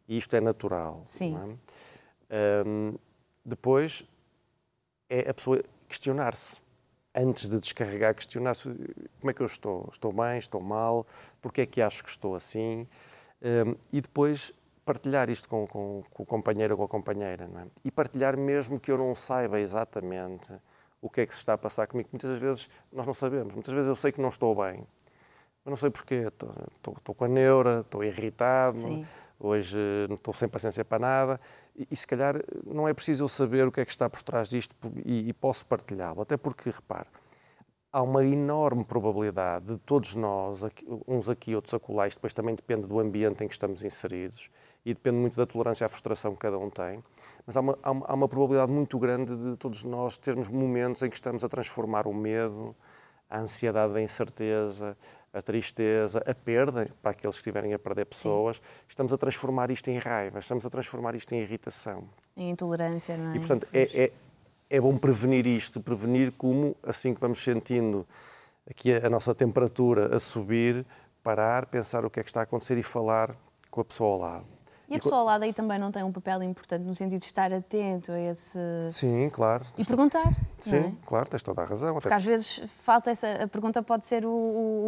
E 0.07 0.17
isto 0.17 0.37
é 0.37 0.41
natural. 0.41 1.05
Sim. 1.09 1.59
É? 2.31 2.65
Um, 2.65 2.95
depois 3.45 4.07
é 5.09 5.29
a 5.29 5.35
pessoa 5.35 5.61
questionar-se. 5.89 6.61
Antes 7.13 7.51
de 7.51 7.59
descarregar, 7.59 8.15
questionar-se 8.15 8.69
como 9.21 9.31
é 9.33 9.35
que 9.35 9.43
eu 9.43 9.47
estou? 9.47 9.89
Estou 9.91 10.13
bem? 10.13 10.39
Estou 10.39 10.61
mal? 10.61 11.05
Porquê 11.43 11.63
é 11.63 11.67
que 11.67 11.83
acho 11.83 12.05
que 12.05 12.11
estou 12.11 12.37
assim? 12.37 12.87
Um, 13.43 13.75
e 13.93 14.01
depois 14.01 14.53
partilhar 14.85 15.29
isto 15.29 15.49
com, 15.49 15.67
com, 15.67 16.05
com, 16.11 16.23
o 16.23 16.27
companheiro 16.27 16.75
ou 16.75 16.79
com 16.79 16.85
a 16.85 16.89
companheira, 16.89 17.51
é? 17.53 17.67
E 17.85 17.91
partilhar 17.91 18.37
mesmo 18.37 18.79
que 18.79 18.93
eu 18.93 18.97
não 18.97 19.17
saiba 19.17 19.59
exatamente 19.59 20.55
o 21.01 21.09
que 21.09 21.23
é 21.23 21.27
que 21.27 21.33
se 21.33 21.39
está 21.39 21.55
a 21.55 21.59
passar 21.59 21.87
comigo. 21.87 22.09
Muitas 22.13 22.39
vezes 22.39 22.69
nós 22.93 23.07
não 23.07 23.15
sabemos. 23.15 23.53
Muitas 23.55 23.73
vezes 23.73 23.89
eu 23.89 23.97
sei 23.97 24.13
que 24.13 24.21
não 24.21 24.29
estou 24.29 24.55
bem, 24.55 24.87
mas 25.65 25.71
não 25.71 25.77
sei 25.77 25.91
porquê. 25.91 26.27
Estou, 26.27 26.55
estou, 26.73 26.95
estou 26.99 27.15
com 27.15 27.25
a 27.25 27.29
neura, 27.29 27.81
estou 27.81 28.05
irritado, 28.05 28.79
Sim. 28.79 29.07
hoje 29.39 29.79
não 30.09 30.17
estou 30.17 30.35
sem 30.35 30.49
paciência 30.49 30.85
para 30.85 30.99
nada. 30.99 31.41
E, 31.77 31.89
e, 31.91 31.97
se 31.97 32.07
calhar 32.07 32.37
não 32.67 32.87
é 32.87 32.93
preciso 32.93 33.25
eu 33.25 33.29
saber 33.29 33.67
o 33.67 33.73
que 33.73 33.81
é 33.81 33.85
que 33.85 33.93
está 33.93 34.09
por 34.09 34.23
trás 34.23 34.51
disto 34.51 34.75
e, 35.05 35.29
e 35.29 35.33
posso 35.33 35.65
partilhá-lo. 35.67 36.21
Até 36.21 36.37
porque, 36.37 36.71
repare, 36.71 37.07
há 37.93 38.03
uma 38.03 38.25
enorme 38.25 38.85
probabilidade 38.85 39.67
de 39.67 39.79
todos 39.79 40.15
nós, 40.15 40.63
uns 41.07 41.29
aqui, 41.29 41.55
outros 41.55 41.75
acolá, 41.75 42.07
isto 42.07 42.19
depois 42.19 42.33
também 42.33 42.55
depende 42.55 42.87
do 42.87 43.01
ambiente 43.01 43.43
em 43.43 43.49
que 43.49 43.55
estamos 43.55 43.83
inseridos 43.83 44.51
e 44.85 44.95
depende 44.95 45.17
muito 45.17 45.37
da 45.37 45.47
tolerância 45.47 45.87
à 45.87 45.89
frustração 45.89 46.33
que 46.33 46.39
cada 46.39 46.59
um 46.59 46.71
tem, 46.71 47.03
mas 47.47 47.57
há 47.57 47.61
uma, 47.61 47.79
há 47.83 48.15
uma, 48.15 48.29
probabilidade 48.29 48.73
muito 48.73 48.99
grande 48.99 49.37
de 49.37 49.57
todos 49.57 49.85
nós 49.85 50.17
termos 50.19 50.49
momentos 50.49 51.03
em 51.03 51.11
que 51.11 51.17
estamos 51.17 51.43
a 51.45 51.49
transformar 51.49 52.07
o 52.07 52.15
medo, 52.15 52.75
a 53.29 53.41
ansiedade 53.41 53.93
da 53.93 54.01
incerteza, 54.01 54.97
a 55.33 55.43
tristeza, 55.43 56.23
a 56.27 56.35
perda, 56.35 56.91
para 57.03 57.13
aqueles 57.13 57.37
que 57.37 57.41
estiverem 57.41 57.73
a 57.73 57.79
perder 57.79 58.05
pessoas, 58.05 58.57
Sim. 58.57 58.63
estamos 58.89 59.13
a 59.13 59.19
transformar 59.19 59.71
isto 59.71 59.89
em 59.89 59.99
raiva, 59.99 60.39
estamos 60.39 60.67
a 60.67 60.71
transformar 60.71 61.15
isto 61.15 61.33
em 61.35 61.41
irritação. 61.41 62.09
Em 62.37 62.51
intolerância, 62.51 63.17
não 63.17 63.33
é? 63.33 63.37
E, 63.37 63.39
portanto, 63.39 63.67
é, 63.73 64.05
é, 64.05 64.13
é 64.71 64.81
bom 64.81 64.97
prevenir 64.97 65.47
isto, 65.47 65.81
prevenir 65.81 66.33
como, 66.33 66.77
assim 66.83 67.13
que 67.13 67.21
vamos 67.21 67.43
sentindo 67.43 68.07
aqui 68.69 68.95
a, 68.95 69.09
a 69.09 69.11
nossa 69.11 69.35
temperatura 69.35 70.15
a 70.15 70.19
subir, 70.21 70.87
parar, 71.23 71.67
pensar 71.67 72.05
o 72.05 72.11
que 72.11 72.21
é 72.21 72.23
que 72.23 72.31
está 72.31 72.41
a 72.41 72.43
acontecer 72.45 72.79
e 72.79 72.83
falar 72.83 73.35
com 73.71 73.81
a 73.81 73.85
pessoa 73.85 74.13
ao 74.13 74.19
lado. 74.19 74.61
E 74.89 74.97
a 74.97 74.99
pessoa 74.99 75.21
ao 75.21 75.25
lado 75.25 75.45
aí 75.45 75.53
também 75.53 75.79
não 75.79 75.93
tem 75.93 76.03
um 76.03 76.11
papel 76.11 76.43
importante 76.43 76.83
no 76.83 76.97
sentido 76.97 77.21
de 77.21 77.27
estar 77.27 77.53
atento 77.53 78.11
a 78.11 78.19
esse. 78.19 78.59
Sim, 78.91 79.31
claro. 79.31 79.65
E 79.79 79.85
perguntar. 79.85 80.35
Sim, 80.59 80.77
é? 80.77 80.93
claro, 81.07 81.31
tens 81.31 81.45
toda 81.45 81.63
a 81.63 81.65
razão. 81.65 81.95
Porque 81.95 82.13
às 82.13 82.25
vezes 82.25 82.61
falta 82.81 83.09
essa. 83.09 83.45
A 83.45 83.47
pergunta 83.47 83.81
pode 83.85 84.05
ser 84.07 84.27
o, 84.27 84.31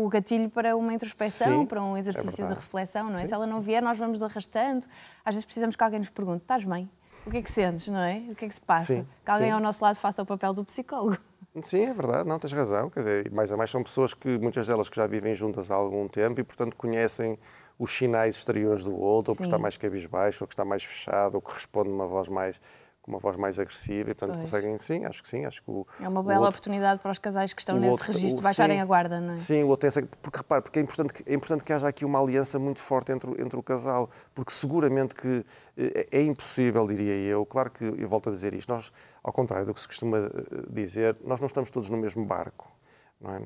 o 0.04 0.08
gatilho 0.08 0.50
para 0.50 0.76
uma 0.76 0.92
introspecção, 0.92 1.60
Sim, 1.60 1.66
para 1.66 1.80
um 1.80 1.96
exercício 1.96 2.44
é 2.44 2.48
de 2.48 2.54
reflexão, 2.54 3.10
não 3.10 3.18
é? 3.20 3.22
Sim. 3.22 3.28
Se 3.28 3.34
ela 3.34 3.46
não 3.46 3.60
vier, 3.60 3.80
nós 3.80 3.96
vamos 3.96 4.24
arrastando. 4.24 4.86
Às 5.24 5.36
vezes 5.36 5.44
precisamos 5.44 5.76
que 5.76 5.84
alguém 5.84 6.00
nos 6.00 6.10
pergunte: 6.10 6.42
estás 6.42 6.64
bem? 6.64 6.90
O 7.26 7.30
que 7.30 7.36
é 7.36 7.42
que 7.42 7.52
sentes, 7.52 7.88
não 7.88 8.00
é? 8.00 8.22
O 8.30 8.34
que 8.34 8.44
é 8.44 8.48
que 8.48 8.54
se 8.54 8.60
passa? 8.60 8.86
Sim, 8.86 9.06
que 9.24 9.30
alguém 9.30 9.48
sim. 9.48 9.54
ao 9.54 9.60
nosso 9.60 9.84
lado 9.84 9.96
faça 9.96 10.22
o 10.22 10.26
papel 10.26 10.52
do 10.52 10.64
psicólogo. 10.64 11.18
Sim, 11.60 11.84
é 11.86 11.94
verdade, 11.94 12.28
não, 12.28 12.38
tens 12.38 12.52
razão. 12.52 12.88
Quer 12.88 13.00
dizer, 13.00 13.30
mais 13.30 13.52
a 13.52 13.56
mais 13.56 13.70
são 13.70 13.82
pessoas 13.82 14.14
que, 14.14 14.38
muitas 14.38 14.66
delas 14.66 14.88
que 14.88 14.96
já 14.96 15.06
vivem 15.06 15.34
juntas 15.34 15.70
há 15.70 15.74
algum 15.74 16.08
tempo 16.08 16.40
e, 16.40 16.44
portanto, 16.44 16.74
conhecem 16.76 17.38
os 17.78 17.90
sinais 17.90 18.36
exteriores 18.36 18.84
do 18.84 18.94
outro, 18.94 19.32
ou 19.32 19.36
que 19.36 19.42
está 19.42 19.58
mais 19.58 19.76
cabisbaixo, 19.76 20.44
ou 20.44 20.48
que 20.48 20.54
está 20.54 20.64
mais 20.64 20.82
fechado, 20.82 21.34
ou 21.34 21.42
que 21.42 21.52
responde 21.52 21.90
uma 21.90 22.06
voz 22.06 22.28
mais 22.28 22.60
com 23.02 23.10
uma 23.10 23.18
voz 23.18 23.36
mais 23.36 23.58
agressiva 23.58 24.10
e, 24.10 24.14
portanto, 24.14 24.38
pois. 24.38 24.50
conseguem, 24.50 24.78
sim, 24.78 25.04
acho 25.04 25.22
que 25.22 25.28
sim, 25.28 25.44
acho 25.44 25.60
que 25.62 25.70
o, 25.70 25.84
É 26.00 26.08
uma 26.08 26.22
bela 26.22 26.46
outro, 26.46 26.50
oportunidade 26.50 27.00
para 27.00 27.10
os 27.10 27.18
casais 27.18 27.52
que 27.52 27.60
estão 27.60 27.76
nesse 27.76 27.90
outro, 27.90 28.12
registro 28.12 28.38
o, 28.38 28.42
baixarem 28.42 28.76
sim, 28.76 28.80
a 28.80 28.84
guarda, 28.84 29.20
não 29.20 29.34
é? 29.34 29.36
Sim, 29.36 29.64
o 29.64 29.68
outro 29.68 29.90
tem 29.90 30.08
porque 30.22 30.38
repare, 30.38 30.62
porque 30.62 30.78
é 30.78 30.82
importante, 30.82 31.12
que, 31.12 31.28
é 31.28 31.34
importante 31.34 31.64
que 31.64 31.72
haja 31.72 31.88
aqui 31.88 32.04
uma 32.04 32.20
aliança 32.20 32.60
muito 32.60 32.80
forte 32.80 33.10
entre, 33.10 33.30
entre 33.42 33.58
o 33.58 33.62
casal, 33.62 34.08
porque 34.32 34.52
seguramente 34.52 35.16
que 35.16 35.44
é, 35.76 36.06
é 36.12 36.22
impossível, 36.22 36.86
diria 36.86 37.12
eu, 37.12 37.44
claro 37.44 37.70
que 37.70 37.84
eu 37.84 38.08
volto 38.08 38.28
a 38.28 38.32
dizer 38.32 38.54
isto, 38.54 38.72
nós, 38.72 38.92
ao 39.22 39.32
contrário 39.32 39.66
do 39.66 39.74
que 39.74 39.80
se 39.80 39.88
costuma 39.88 40.18
eh, 40.18 40.30
dizer, 40.70 41.16
nós 41.24 41.40
não 41.40 41.48
estamos 41.48 41.70
todos 41.72 41.90
no 41.90 41.96
mesmo 41.96 42.24
barco, 42.24 42.72
não 43.20 43.34
é? 43.34 43.42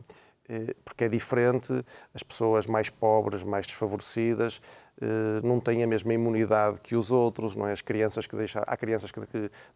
Eh, 0.49 0.75
porque 0.85 1.05
é 1.05 1.09
diferente, 1.09 1.73
as 2.15 2.23
pessoas 2.23 2.67
mais 2.67 2.89
pobres, 2.89 3.43
mais 3.43 3.67
desfavorecidas, 3.67 4.61
eh, 5.01 5.41
não 5.43 5.59
têm 5.59 5.83
a 5.83 5.87
mesma 5.87 6.15
imunidade 6.15 6.81
que 6.81 6.95
os 6.95 7.11
outros, 7.11 7.57
não 7.57 7.67
é? 7.67 7.73
As 7.73 7.83
crianças 7.83 8.27
que 8.27 8.37
deixaram, 8.37 8.65
há 8.69 8.77
crianças 8.77 9.11
que, 9.11 9.21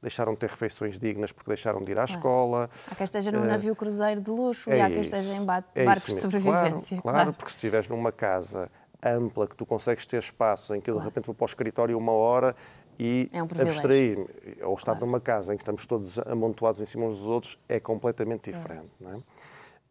deixaram 0.00 0.32
de 0.32 0.38
ter 0.38 0.48
refeições 0.48 0.98
dignas 0.98 1.32
porque 1.32 1.48
deixaram 1.48 1.82
de 1.82 1.90
ir 1.90 1.98
à 1.98 2.04
escola. 2.04 2.70
Há 2.90 2.94
quem 2.94 3.04
esteja 3.04 3.32
num 3.32 3.44
eh, 3.44 3.48
navio 3.48 3.74
cruzeiro 3.74 4.20
de 4.20 4.30
luxo 4.30 4.70
é 4.70 4.78
e 4.78 4.80
há 4.80 4.88
quem 4.88 5.00
esteja 5.00 5.34
em 5.34 5.42
é 5.74 5.84
barcos 5.84 6.14
de 6.14 6.20
sobrevivência. 6.20 7.00
Claro, 7.00 7.02
claro, 7.02 7.32
porque 7.32 7.50
se 7.50 7.56
estiveres 7.56 7.88
numa 7.88 8.12
casa 8.12 8.70
ampla, 9.02 9.48
que 9.48 9.56
tu 9.56 9.66
consegues 9.66 10.06
ter 10.06 10.18
espaços 10.18 10.70
em 10.70 10.80
que 10.80 10.92
de 10.92 10.98
repente 10.98 11.26
vou 11.26 11.34
para 11.34 11.44
o 11.44 11.46
escritório 11.46 11.98
uma 11.98 12.12
hora 12.12 12.54
e 12.98 13.30
é 13.32 13.42
um 13.42 13.46
abstrair 13.46 14.18
ou 14.62 14.74
estar 14.74 14.92
claro. 14.92 15.06
numa 15.06 15.20
casa 15.20 15.52
em 15.52 15.56
que 15.56 15.62
estamos 15.62 15.86
todos 15.86 16.18
amontoados 16.20 16.80
em 16.80 16.84
cima 16.84 17.06
uns 17.06 17.18
dos 17.18 17.26
outros, 17.26 17.58
é 17.68 17.80
completamente 17.80 18.52
diferente. 18.52 18.90
Não 19.00 19.14
é? 19.14 19.18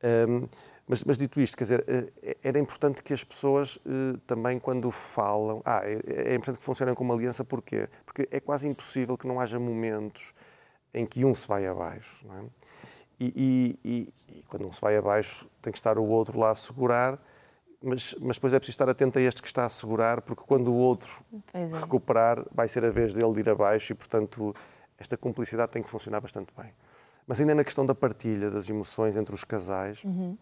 Um, 0.03 0.47
mas, 0.87 1.03
mas, 1.03 1.17
dito 1.17 1.39
isto, 1.39 1.55
quer 1.55 1.65
dizer, 1.65 1.85
eh, 1.87 2.37
era 2.43 2.57
importante 2.57 3.03
que 3.03 3.13
as 3.13 3.23
pessoas 3.23 3.75
uh, 3.77 4.17
também, 4.25 4.57
quando 4.59 4.89
falam. 4.89 5.61
Ah, 5.63 5.81
é, 5.83 6.31
é, 6.31 6.35
importante 6.35 6.57
que 6.57 6.63
funcionem 6.63 6.95
como 6.95 7.13
aliança, 7.13 7.43
porquê? 7.45 7.87
Porque 8.05 8.27
é 8.31 8.39
quase 8.39 8.67
impossível 8.67 9.15
que 9.15 9.27
não 9.27 9.39
haja 9.39 9.59
momentos 9.59 10.33
em 10.91 11.05
que 11.05 11.23
um 11.23 11.35
se 11.35 11.47
vai 11.47 11.67
abaixo. 11.67 12.25
É? 12.31 12.69
e, 13.19 13.33
e, 13.35 13.79
e, 13.83 14.13
e, 14.37 14.43
quando 14.43 14.67
um 14.67 14.71
se 14.71 14.79
vai 14.79 14.95
abaixo, 14.95 15.47
tem 15.61 15.71
que 15.71 15.77
estar 15.77 15.97
o 15.97 16.05
outro 16.05 16.39
lá 16.39 16.51
a 16.51 16.55
segurar, 16.55 17.19
mas, 17.81 18.15
mas 18.19 18.37
depois 18.37 18.53
é 18.53 18.59
preciso 18.59 18.75
estar 18.75 18.89
atento 18.89 19.19
a 19.19 19.21
este 19.21 19.41
que 19.41 19.47
está 19.47 19.65
a 19.65 19.69
segurar, 19.69 20.21
porque 20.21 20.43
quando 20.47 20.69
o 20.69 20.75
outro 20.75 21.23
é. 21.53 21.65
recuperar, 21.65 22.45
vai 22.51 22.67
ser 22.67 22.85
a 22.85 22.89
vez 22.89 23.13
dele 23.13 23.33
de 23.33 23.39
ir 23.41 23.49
abaixo 23.49 23.91
e, 23.91 23.95
portanto, 23.95 24.53
esta 24.97 25.17
cumplicidade 25.17 25.71
tem 25.71 25.83
que 25.83 25.89
funcionar 25.89 26.21
bastante 26.21 26.53
bem. 26.57 26.71
Mas 27.29 27.39
ainda 27.39 27.53
na 27.53 27.63
questão 27.63 27.85
da 27.85 27.93
partilha 27.93 28.49
das 28.49 28.67
emoções 28.67 29.15
entre 29.15 29.35
os 29.35 29.43
casais, 29.43 30.03
uhum. 30.03 30.35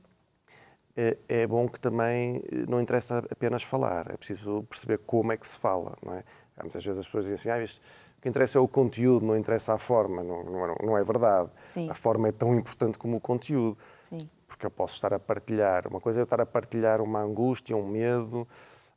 é, 0.95 1.17
é, 1.27 1.45
bom 1.45 1.67
que 1.67 1.77
também 1.77 2.41
eh, 2.49 2.65
não 2.65 2.79
interessa 2.79 3.21
apenas 3.29 3.61
falar, 3.61 4.09
é 4.09 4.15
preciso 4.15 4.63
perceber 4.63 4.99
como 4.99 5.33
é 5.33 5.35
que 5.35 5.45
se 5.45 5.59
fala. 5.59 5.97
Não 6.01 6.13
é? 6.13 6.23
Há 6.55 6.63
muitas 6.63 6.85
vezes 6.85 6.99
as 6.99 7.05
pessoas 7.05 7.25
dizem 7.25 7.35
assim, 7.35 7.49
ah, 7.49 7.61
isto, 7.61 7.81
o 8.17 8.21
que 8.21 8.29
interessa 8.29 8.57
é 8.57 8.61
o 8.61 8.69
conteúdo, 8.69 9.25
não 9.25 9.35
interessa 9.35 9.73
a 9.73 9.77
forma. 9.77 10.23
Não, 10.23 10.45
não, 10.45 10.75
não 10.81 10.97
é 10.97 11.03
verdade. 11.03 11.49
Sim. 11.73 11.89
A 11.89 11.93
forma 11.93 12.29
é 12.29 12.31
tão 12.31 12.57
importante 12.57 12.97
como 12.97 13.17
o 13.17 13.19
conteúdo. 13.19 13.77
Sim. 14.07 14.19
Porque 14.47 14.65
eu 14.65 14.71
posso 14.71 14.93
estar 14.93 15.13
a 15.13 15.19
partilhar, 15.19 15.89
uma 15.89 15.99
coisa 15.99 16.19
é 16.19 16.21
eu 16.21 16.23
estar 16.23 16.39
a 16.39 16.45
partilhar 16.45 17.01
uma 17.01 17.19
angústia, 17.19 17.75
um 17.75 17.85
medo, 17.85 18.47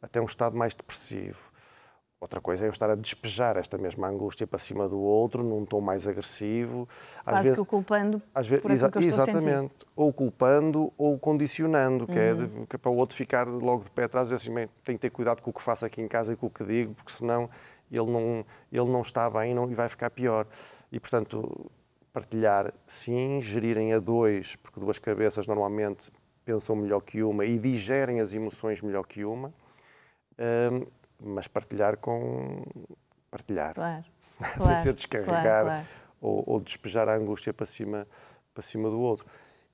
até 0.00 0.20
um 0.20 0.26
estado 0.26 0.56
mais 0.56 0.76
depressivo. 0.76 1.49
Outra 2.20 2.38
coisa 2.38 2.66
é 2.66 2.68
eu 2.68 2.70
estar 2.70 2.90
a 2.90 2.94
despejar 2.94 3.56
esta 3.56 3.78
mesma 3.78 4.06
angústia 4.06 4.46
para 4.46 4.58
cima 4.58 4.86
do 4.86 5.00
outro, 5.00 5.42
num 5.42 5.64
tom 5.64 5.80
mais 5.80 6.06
agressivo. 6.06 6.86
Às 7.20 7.24
Quase 7.24 7.42
vezes, 7.44 7.54
que 7.54 7.60
o 7.62 7.64
culpando 7.64 8.22
às 8.34 8.46
vezes, 8.46 8.64
exa 8.66 8.90
Exatamente. 9.00 9.86
Ou 9.96 10.12
culpando 10.12 10.92
ou 10.98 11.18
condicionando, 11.18 12.06
que, 12.06 12.18
é 12.18 12.34
de, 12.34 12.44
uhum. 12.44 12.66
que 12.66 12.76
é 12.76 12.78
para 12.78 12.90
o 12.90 12.96
outro 12.96 13.16
ficar 13.16 13.48
logo 13.48 13.84
de 13.84 13.90
pé 13.90 14.04
atrás 14.04 14.30
e 14.30 14.34
assim, 14.34 14.52
tem 14.84 14.96
que 14.96 15.00
ter 15.00 15.08
cuidado 15.08 15.40
com 15.40 15.48
o 15.48 15.52
que 15.52 15.62
faço 15.62 15.86
aqui 15.86 16.02
em 16.02 16.08
casa 16.08 16.34
e 16.34 16.36
com 16.36 16.48
o 16.48 16.50
que 16.50 16.62
digo, 16.62 16.92
porque 16.92 17.10
senão 17.10 17.48
ele 17.90 18.10
não, 18.10 18.44
ele 18.70 18.90
não 18.90 19.00
está 19.00 19.30
bem 19.30 19.54
não, 19.54 19.70
e 19.70 19.74
vai 19.74 19.88
ficar 19.88 20.10
pior. 20.10 20.46
E, 20.92 21.00
portanto, 21.00 21.70
partilhar 22.12 22.70
sim, 22.86 23.40
gerirem 23.40 23.94
a 23.94 23.98
dois, 23.98 24.56
porque 24.56 24.78
duas 24.78 24.98
cabeças 24.98 25.46
normalmente 25.46 26.10
pensam 26.44 26.76
melhor 26.76 27.00
que 27.00 27.22
uma 27.22 27.46
e 27.46 27.58
digerem 27.58 28.20
as 28.20 28.34
emoções 28.34 28.82
melhor 28.82 29.06
que 29.06 29.24
uma. 29.24 29.54
Um, 30.38 30.99
mas 31.20 31.46
partilhar 31.46 31.96
com. 31.98 32.62
partilhar. 33.30 33.74
Claro. 33.74 34.04
Sem 34.18 34.46
claro, 34.46 34.82
ser 34.82 34.92
descarregar 34.92 35.42
claro, 35.42 35.66
claro. 35.66 35.86
Ou, 36.20 36.44
ou, 36.46 36.60
despejar 36.60 37.08
a 37.08 37.14
angústia 37.14 37.52
para 37.52 37.66
cima, 37.66 38.06
para 38.52 38.62
cima 38.62 38.90
do 38.90 39.00
outro. 39.00 39.26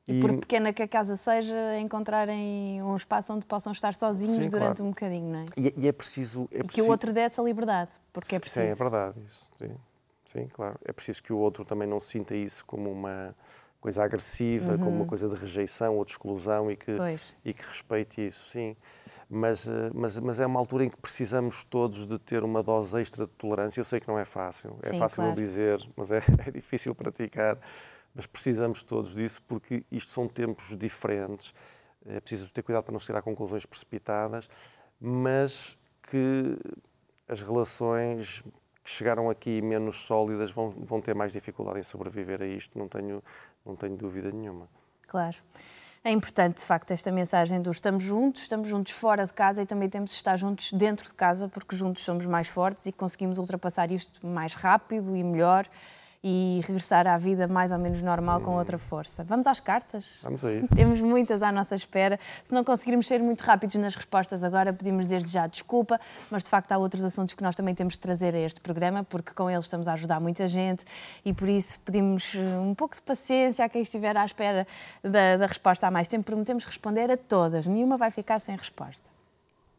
E, 0.06 0.18
e 0.18 0.20
por 0.20 0.38
pequena 0.38 0.72
que 0.72 0.82
a 0.82 0.86
casa 0.86 1.16
seja, 1.16 1.78
encontrarem 1.80 2.80
um 2.82 2.94
espaço 2.94 3.32
onde 3.32 3.44
possam 3.44 3.72
estar 3.72 3.94
sozinhos 3.94 4.36
sim, 4.36 4.48
durante 4.48 4.80
um 4.80 4.90
bocadinho, 4.90 5.32
não 5.32 5.40
é? 5.40 5.44
E, 5.56 5.74
e 5.76 5.88
é 5.88 5.92
preciso. 5.92 6.48
É 6.52 6.58
e 6.58 6.62
preciso... 6.62 6.74
que 6.74 6.82
o 6.82 6.90
outro 6.90 7.12
dê 7.12 7.20
essa 7.20 7.42
liberdade, 7.42 7.90
porque 8.12 8.36
é 8.36 8.38
preciso. 8.38 8.64
Sim, 8.64 8.70
é 8.70 8.74
verdade. 8.74 9.20
Isso, 9.26 9.46
sim. 9.56 9.76
sim, 10.24 10.46
claro. 10.46 10.78
É 10.84 10.92
preciso 10.92 11.22
que 11.22 11.32
o 11.32 11.38
outro 11.38 11.64
também 11.64 11.88
não 11.88 11.98
sinta 11.98 12.34
isso 12.36 12.64
como 12.64 12.90
uma 12.90 13.34
coisa 13.86 14.04
agressiva, 14.04 14.72
uhum. 14.72 14.78
como 14.78 14.90
uma 14.90 15.00
uhum. 15.00 15.06
coisa 15.06 15.28
de 15.28 15.34
rejeição 15.34 15.96
ou 15.96 16.04
de 16.04 16.10
exclusão 16.10 16.70
e 16.70 16.76
que, 16.76 16.92
e 17.44 17.54
que 17.54 17.64
respeite 17.64 18.26
isso, 18.26 18.50
sim 18.50 18.76
mas, 19.28 19.66
eh, 19.66 19.90
mas, 19.92 20.18
mas 20.18 20.40
é 20.40 20.46
uma 20.46 20.60
altura 20.60 20.84
em 20.84 20.90
que 20.90 20.96
precisamos 20.96 21.64
todos 21.64 22.06
de 22.06 22.18
ter 22.18 22.44
uma 22.44 22.62
dose 22.62 23.00
extra 23.00 23.26
de 23.26 23.32
tolerância. 23.32 23.80
Eu 23.80 23.84
sei 23.84 24.00
que 24.00 24.08
não 24.08 24.18
é 24.18 24.24
fácil, 24.24 24.78
é 24.82 24.90
Sim, 24.90 24.98
fácil 24.98 25.24
claro. 25.24 25.36
dizer, 25.36 25.80
mas 25.96 26.10
é, 26.10 26.22
é 26.46 26.50
difícil 26.50 26.94
praticar. 26.94 27.58
Mas 28.14 28.24
precisamos 28.24 28.82
todos 28.82 29.14
disso 29.14 29.42
porque 29.46 29.84
isto 29.90 30.10
são 30.10 30.26
tempos 30.26 30.74
diferentes. 30.76 31.52
É 32.06 32.18
preciso 32.20 32.50
ter 32.50 32.62
cuidado 32.62 32.84
para 32.84 32.92
não 32.92 32.98
tirar 32.98 33.20
conclusões 33.20 33.66
precipitadas, 33.66 34.48
mas 34.98 35.76
que 36.02 36.56
as 37.28 37.42
relações 37.42 38.42
que 38.82 38.90
chegaram 38.90 39.28
aqui 39.28 39.60
menos 39.60 40.06
sólidas 40.06 40.52
vão, 40.52 40.70
vão 40.70 41.00
ter 41.00 41.14
mais 41.14 41.32
dificuldade 41.32 41.80
em 41.80 41.82
sobreviver 41.82 42.40
a 42.40 42.46
isto, 42.46 42.78
não 42.78 42.88
tenho, 42.88 43.22
não 43.66 43.76
tenho 43.76 43.96
dúvida 43.96 44.30
nenhuma. 44.30 44.68
Claro. 45.06 45.36
É 46.04 46.10
importante, 46.12 46.58
de 46.58 46.64
facto, 46.64 46.92
esta 46.92 47.10
mensagem 47.10 47.60
do 47.60 47.70
estamos 47.70 48.04
juntos, 48.04 48.42
estamos 48.42 48.68
juntos 48.68 48.92
fora 48.92 49.26
de 49.26 49.32
casa 49.32 49.62
e 49.62 49.66
também 49.66 49.88
temos 49.88 50.10
de 50.10 50.16
estar 50.16 50.36
juntos 50.36 50.72
dentro 50.72 51.04
de 51.04 51.14
casa, 51.14 51.48
porque 51.48 51.74
juntos 51.74 52.04
somos 52.04 52.26
mais 52.26 52.46
fortes 52.46 52.86
e 52.86 52.92
conseguimos 52.92 53.38
ultrapassar 53.38 53.90
isto 53.90 54.24
mais 54.24 54.54
rápido 54.54 55.16
e 55.16 55.24
melhor 55.24 55.68
e 56.28 56.60
regressar 56.66 57.06
à 57.06 57.16
vida 57.16 57.46
mais 57.46 57.70
ou 57.70 57.78
menos 57.78 58.02
normal 58.02 58.40
com 58.40 58.56
outra 58.56 58.76
força. 58.76 59.22
Vamos 59.22 59.46
às 59.46 59.60
cartas? 59.60 60.18
Vamos 60.24 60.44
a 60.44 60.52
isso. 60.52 60.74
Temos 60.74 61.00
muitas 61.00 61.40
à 61.40 61.52
nossa 61.52 61.76
espera. 61.76 62.18
Se 62.42 62.52
não 62.52 62.64
conseguirmos 62.64 63.06
ser 63.06 63.22
muito 63.22 63.42
rápidos 63.42 63.76
nas 63.76 63.94
respostas 63.94 64.42
agora, 64.42 64.72
pedimos 64.72 65.06
desde 65.06 65.30
já 65.30 65.46
desculpa, 65.46 66.00
mas 66.28 66.42
de 66.42 66.50
facto 66.50 66.72
há 66.72 66.78
outros 66.78 67.04
assuntos 67.04 67.36
que 67.36 67.44
nós 67.44 67.54
também 67.54 67.76
temos 67.76 67.94
de 67.94 68.00
trazer 68.00 68.34
a 68.34 68.38
este 68.40 68.60
programa, 68.60 69.04
porque 69.04 69.32
com 69.32 69.48
eles 69.48 69.66
estamos 69.66 69.86
a 69.86 69.92
ajudar 69.92 70.18
muita 70.18 70.48
gente 70.48 70.84
e 71.24 71.32
por 71.32 71.48
isso 71.48 71.78
pedimos 71.84 72.34
eh, 72.34 72.58
um 72.58 72.74
pouco 72.74 72.96
de 72.96 73.02
paciência 73.02 73.64
a 73.64 73.68
quem 73.68 73.82
estiver 73.82 74.16
à 74.16 74.24
espera 74.24 74.66
da, 75.04 75.36
da 75.36 75.46
resposta 75.46 75.86
há 75.86 75.92
mais 75.92 76.08
tempo. 76.08 76.24
Prometemos 76.24 76.64
responder 76.64 77.08
a 77.08 77.16
todas, 77.16 77.68
nenhuma 77.68 77.96
vai 77.96 78.10
ficar 78.10 78.40
sem 78.40 78.56
resposta. 78.56 79.15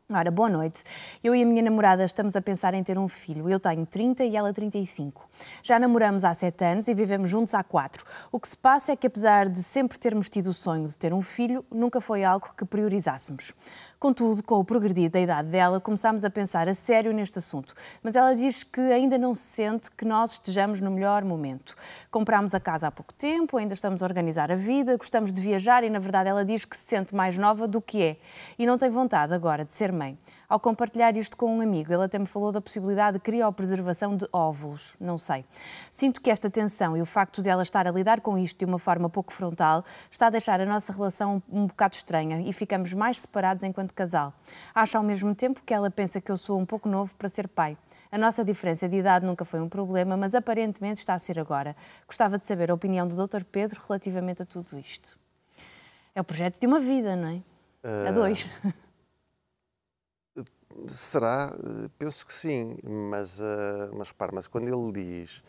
Ora, 0.09 0.31
boa 0.31 0.47
noite. 0.47 0.85
Eu 1.21 1.35
e 1.35 1.43
a 1.43 1.45
minha 1.45 1.61
namorada 1.61 2.01
estamos 2.05 2.33
a 2.37 2.41
pensar 2.41 2.73
em 2.73 2.81
ter 2.81 2.97
um 2.97 3.09
filho. 3.09 3.49
Eu 3.49 3.59
tenho 3.59 3.85
30 3.85 4.23
e 4.23 4.37
ela 4.37 4.53
35. 4.53 5.29
Já 5.61 5.77
namoramos 5.77 6.23
há 6.23 6.33
7 6.33 6.63
anos 6.63 6.87
e 6.87 6.93
vivemos 6.93 7.29
juntos 7.29 7.53
há 7.53 7.61
4. 7.61 8.05
O 8.31 8.39
que 8.39 8.47
se 8.47 8.55
passa 8.55 8.93
é 8.93 8.95
que, 8.95 9.05
apesar 9.05 9.49
de 9.49 9.61
sempre 9.61 9.99
termos 9.99 10.29
tido 10.29 10.47
o 10.47 10.53
sonho 10.53 10.87
de 10.87 10.97
ter 10.97 11.13
um 11.13 11.21
filho, 11.21 11.65
nunca 11.69 11.99
foi 11.99 12.23
algo 12.23 12.53
que 12.57 12.63
priorizássemos. 12.63 13.53
Contudo, 13.99 14.41
com 14.43 14.55
o 14.55 14.63
progredir 14.63 15.09
da 15.09 15.19
idade 15.19 15.49
dela, 15.49 15.81
começámos 15.81 16.23
a 16.23 16.29
pensar 16.29 16.69
a 16.69 16.73
sério 16.73 17.11
neste 17.11 17.39
assunto. 17.39 17.73
Mas 18.01 18.15
ela 18.15 18.33
diz 18.33 18.63
que 18.63 18.79
ainda 18.79 19.17
não 19.17 19.35
se 19.35 19.41
sente 19.41 19.91
que 19.91 20.05
nós 20.05 20.33
estejamos 20.33 20.79
no 20.79 20.89
melhor 20.89 21.25
momento. 21.25 21.75
Comprámos 22.09 22.55
a 22.55 22.61
casa 22.61 22.87
há 22.87 22.91
pouco 22.91 23.13
tempo, 23.13 23.57
ainda 23.57 23.73
estamos 23.73 24.01
a 24.01 24.05
organizar 24.05 24.53
a 24.53 24.55
vida, 24.55 24.95
gostamos 24.95 25.33
de 25.33 25.41
viajar 25.41 25.83
e, 25.83 25.89
na 25.89 25.99
verdade, 25.99 26.29
ela 26.29 26.45
diz 26.45 26.63
que 26.63 26.77
se 26.77 26.85
sente 26.85 27.13
mais 27.13 27.37
nova 27.37 27.67
do 27.67 27.81
que 27.81 28.01
é 28.01 28.17
e 28.57 28.65
não 28.65 28.77
tem 28.77 28.89
vontade 28.89 29.33
agora 29.33 29.65
de 29.65 29.73
ser 29.73 29.91
mãe. 29.97 30.17
Ao 30.47 30.59
compartilhar 30.59 31.17
isto 31.17 31.35
com 31.35 31.57
um 31.57 31.59
amigo, 31.59 31.91
ele 31.91 32.03
até 32.03 32.17
me 32.17 32.25
falou 32.25 32.51
da 32.51 32.61
possibilidade 32.61 33.17
de 33.17 33.23
criopreservação 33.23 34.15
de 34.15 34.25
óvulos. 34.31 34.95
Não 34.99 35.17
sei. 35.17 35.43
Sinto 35.91 36.21
que 36.21 36.29
esta 36.29 36.49
tensão 36.49 36.95
e 36.95 37.01
o 37.01 37.05
facto 37.05 37.41
de 37.41 37.49
ela 37.49 37.63
estar 37.63 37.85
a 37.85 37.91
lidar 37.91 38.21
com 38.21 38.37
isto 38.37 38.57
de 38.57 38.65
uma 38.65 38.79
forma 38.79 39.09
pouco 39.09 39.33
frontal 39.33 39.83
está 40.09 40.27
a 40.27 40.29
deixar 40.29 40.61
a 40.61 40.65
nossa 40.65 40.93
relação 40.93 41.43
um 41.49 41.67
bocado 41.67 41.95
estranha 41.95 42.39
e 42.41 42.53
ficamos 42.53 42.93
mais 42.93 43.19
separados 43.19 43.63
enquanto 43.63 43.93
casal. 43.93 44.33
Acho 44.73 44.97
ao 44.97 45.03
mesmo 45.03 45.35
tempo 45.35 45.61
que 45.65 45.73
ela 45.73 45.91
pensa 45.91 46.21
que 46.21 46.31
eu 46.31 46.37
sou 46.37 46.57
um 46.57 46.65
pouco 46.65 46.87
novo 46.87 47.13
para 47.15 47.27
ser 47.27 47.47
pai. 47.47 47.77
A 48.09 48.17
nossa 48.17 48.43
diferença 48.45 48.87
de 48.87 48.97
idade 48.97 49.25
nunca 49.25 49.43
foi 49.43 49.59
um 49.59 49.67
problema, 49.67 50.15
mas 50.15 50.33
aparentemente 50.33 50.99
está 50.99 51.13
a 51.13 51.19
ser 51.19 51.39
agora. 51.39 51.75
Gostava 52.07 52.37
de 52.37 52.45
saber 52.45 52.71
a 52.71 52.73
opinião 52.73 53.05
do 53.07 53.27
Dr. 53.27 53.43
Pedro 53.43 53.81
relativamente 53.85 54.41
a 54.41 54.45
tudo 54.45 54.79
isto. 54.79 55.19
É 56.15 56.21
o 56.21 56.23
projeto 56.23 56.59
de 56.59 56.65
uma 56.65 56.79
vida, 56.79 57.15
não 57.15 57.27
é? 57.27 57.41
Uh... 57.83 58.07
A 58.07 58.11
dois. 58.11 58.47
Será? 60.87 61.51
Eh, 61.53 61.89
penso 61.97 62.25
que 62.25 62.33
sim, 62.33 62.77
mas, 62.83 63.39
uh, 63.39 63.89
mas 63.93 64.09
repare, 64.09 64.31
mas 64.33 64.47
quando 64.47 64.67
ele 64.67 64.91
diz 64.91 65.43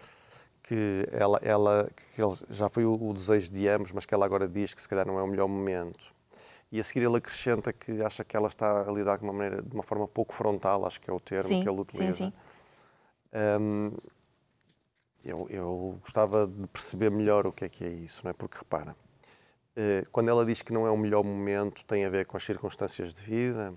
que 0.62 1.06
ela, 1.12 1.38
ela 1.42 1.90
que 2.14 2.22
ele, 2.22 2.34
já 2.50 2.68
foi 2.68 2.84
o, 2.84 2.92
o, 2.92 3.12
desejo 3.12 3.50
de 3.50 3.68
ambos, 3.68 3.92
mas 3.92 4.06
que 4.06 4.14
ela 4.14 4.24
agora 4.24 4.48
diz 4.48 4.72
que 4.72 4.80
se 4.80 4.88
calhar 4.88 5.06
não 5.06 5.18
é 5.18 5.22
o 5.22 5.26
melhor 5.26 5.48
momento, 5.48 6.14
e 6.70 6.80
a 6.80 6.84
seguir 6.84 7.04
ele 7.04 7.16
acrescenta 7.16 7.72
que 7.72 8.02
acha 8.02 8.24
que 8.24 8.36
ela 8.36 8.48
está 8.48 8.88
a 8.88 8.92
lidar 8.92 9.18
de 9.18 9.24
uma, 9.24 9.32
maneira, 9.32 9.62
de 9.62 9.74
uma 9.74 9.82
forma 9.82 10.06
pouco 10.06 10.34
frontal, 10.34 10.86
acho 10.86 11.00
que 11.00 11.10
é 11.10 11.12
o 11.12 11.20
termo 11.20 11.48
sim, 11.48 11.62
que 11.62 11.68
ele 11.68 11.80
utiliza. 11.80 12.14
Sim, 12.14 12.32
sim. 12.32 13.60
Um, 13.60 13.92
eu, 15.24 15.46
eu 15.50 15.98
gostava 16.00 16.46
de 16.46 16.66
perceber 16.68 17.10
melhor 17.10 17.46
o 17.46 17.52
que 17.52 17.64
é 17.64 17.68
que 17.68 17.84
é 17.84 17.88
isso, 17.88 18.22
não 18.24 18.30
é? 18.30 18.32
Porque 18.32 18.56
repara, 18.56 18.92
uh, 18.92 20.08
quando 20.10 20.28
ela 20.28 20.44
diz 20.44 20.62
que 20.62 20.72
não 20.72 20.86
é 20.86 20.90
o 20.90 20.96
melhor 20.96 21.24
momento, 21.24 21.84
tem 21.84 22.04
a 22.04 22.08
ver 22.08 22.24
com 22.26 22.36
as 22.36 22.44
circunstâncias 22.44 23.12
de 23.12 23.22
vida 23.22 23.74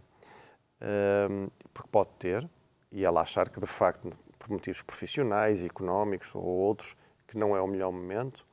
porque 1.73 1.89
pode 1.91 2.09
ter, 2.19 2.49
e 2.91 3.05
ela 3.05 3.21
achar 3.21 3.49
que 3.49 3.59
de 3.59 3.67
facto, 3.67 4.11
por 4.37 4.49
motivos 4.49 4.81
profissionais, 4.81 5.63
económicos 5.63 6.33
ou 6.35 6.43
outros, 6.43 6.95
que 7.27 7.37
não 7.37 7.55
é 7.55 7.61
o 7.61 7.67
melhor 7.67 7.91
momento. 7.91 8.45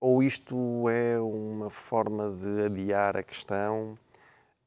Ou 0.00 0.22
isto 0.22 0.88
é 0.88 1.18
uma 1.18 1.70
forma 1.70 2.30
de 2.30 2.66
adiar 2.66 3.16
a 3.16 3.22
questão? 3.22 3.98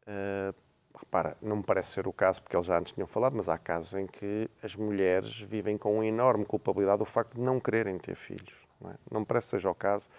Uh, 0.02 0.54
repara, 0.98 1.38
não 1.42 1.58
me 1.58 1.64
parece 1.64 1.92
ser 1.92 2.08
o 2.08 2.14
caso, 2.14 2.42
porque 2.42 2.56
eles 2.56 2.66
já 2.66 2.78
antes 2.78 2.94
tinham 2.94 3.08
falado, 3.08 3.36
mas 3.36 3.48
há 3.48 3.58
casos 3.58 3.94
em 3.94 4.08
que 4.08 4.50
as 4.64 4.76
mulheres 4.76 5.40
vivem 5.40 5.78
com 5.78 5.94
uma 5.94 6.06
enorme 6.06 6.46
culpabilidade 6.46 7.04
o 7.04 7.06
facto 7.06 7.36
de 7.36 7.42
não 7.42 7.60
quererem 7.60 7.98
ter 8.00 8.16
filhos. 8.16 8.68
Não, 8.82 8.90
é? 8.90 8.96
não 9.12 9.20
me 9.22 9.26
parece 9.26 9.48
que 9.48 9.52
seja 9.52 9.70
o 9.70 9.76
caso, 9.76 10.10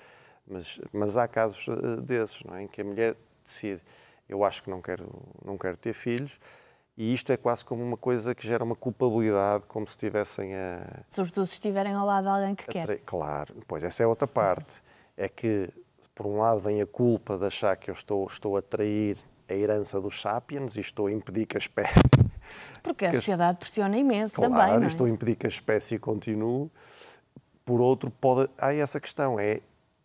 mas, 0.47 0.81
mas 0.93 1.17
há 1.17 1.27
casos 1.27 1.67
uh, 1.69 2.01
desses, 2.01 2.43
é? 2.55 2.63
em 2.63 2.69
que 2.69 2.81
a 2.81 2.85
mulher 2.85 3.17
decide, 3.51 3.83
eu 4.29 4.45
acho 4.45 4.63
que 4.63 4.71
não 4.71 4.81
quero, 4.81 5.09
não 5.45 5.59
quero 5.59 5.77
ter 5.77 5.93
filhos, 5.93 6.39
e 6.97 7.15
isto 7.15 7.33
é 7.33 7.37
quase 7.37 7.65
como 7.65 7.83
uma 7.83 7.97
coisa 7.97 8.35
que 8.35 8.47
gera 8.47 8.63
uma 8.63 8.77
culpabilidade, 8.77 9.65
como 9.67 9.87
se 9.87 9.93
estivessem 9.93 10.55
a. 10.55 11.03
Sobretudo 11.09 11.47
se 11.47 11.55
estiverem 11.55 11.95
ao 11.95 12.07
lado 12.07 12.25
de 12.25 12.29
alguém 12.29 12.55
que 12.55 12.67
quer. 12.67 13.01
Claro, 13.01 13.55
pois 13.67 13.83
essa 13.83 14.03
é 14.03 14.07
outra 14.07 14.29
parte. 14.29 14.83
É 15.17 15.29
que, 15.29 15.73
por 16.15 16.27
um 16.27 16.39
lado, 16.39 16.61
vem 16.61 16.81
a 16.83 16.87
culpa 16.87 17.39
de 17.39 17.47
achar 17.47 17.77
que 17.77 17.91
eu 17.91 17.95
estou, 17.95 18.27
estou 18.27 18.57
a 18.57 18.63
trair 18.63 19.17
a 19.49 19.55
herança 19.55 20.01
dos 20.01 20.21
sapiens 20.21 20.77
e 20.77 20.81
estou 20.81 21.07
a 21.07 21.13
impedir 21.13 21.47
que 21.47 21.57
a 21.57 21.59
espécie. 21.59 22.01
Porque 22.83 23.07
a 23.07 23.15
sociedade 23.15 23.59
pressiona 23.59 23.97
imenso 23.97 24.35
claro, 24.35 24.53
também. 24.53 24.69
Claro, 24.69 24.85
é? 24.85 24.87
estou 24.87 25.07
a 25.07 25.11
impedir 25.11 25.37
que 25.37 25.47
a 25.47 25.49
espécie 25.49 25.99
continue. 25.99 26.71
Por 27.65 27.81
outro, 27.81 28.11
pode... 28.11 28.51
há 28.59 28.75
essa 28.75 29.01
questão: 29.01 29.41
é 29.41 29.61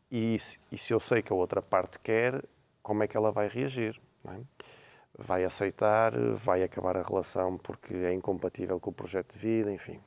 e, 0.10 0.40
e 0.72 0.78
se 0.78 0.94
eu 0.94 1.00
sei 1.02 1.22
que 1.22 1.34
a 1.34 1.36
outra 1.36 1.62
parte 1.62 2.00
quer, 2.00 2.42
como 2.86 3.02
é 3.02 3.08
que 3.08 3.17
ela 3.17 3.32
vai 3.32 3.48
reagir. 3.48 4.00
É? 4.28 4.39
Vai 5.17 5.43
aceitar, 5.43 6.13
vai 6.36 6.62
acabar 6.62 6.95
a 6.95 7.02
relação 7.02 7.58
porque 7.58 7.95
é 7.95 8.13
incompatível 8.13 8.80
com 8.80 8.91
o 8.91 8.93
projeto 8.93 9.34
de 9.34 9.39
vida, 9.39 9.71
enfim. 9.71 10.00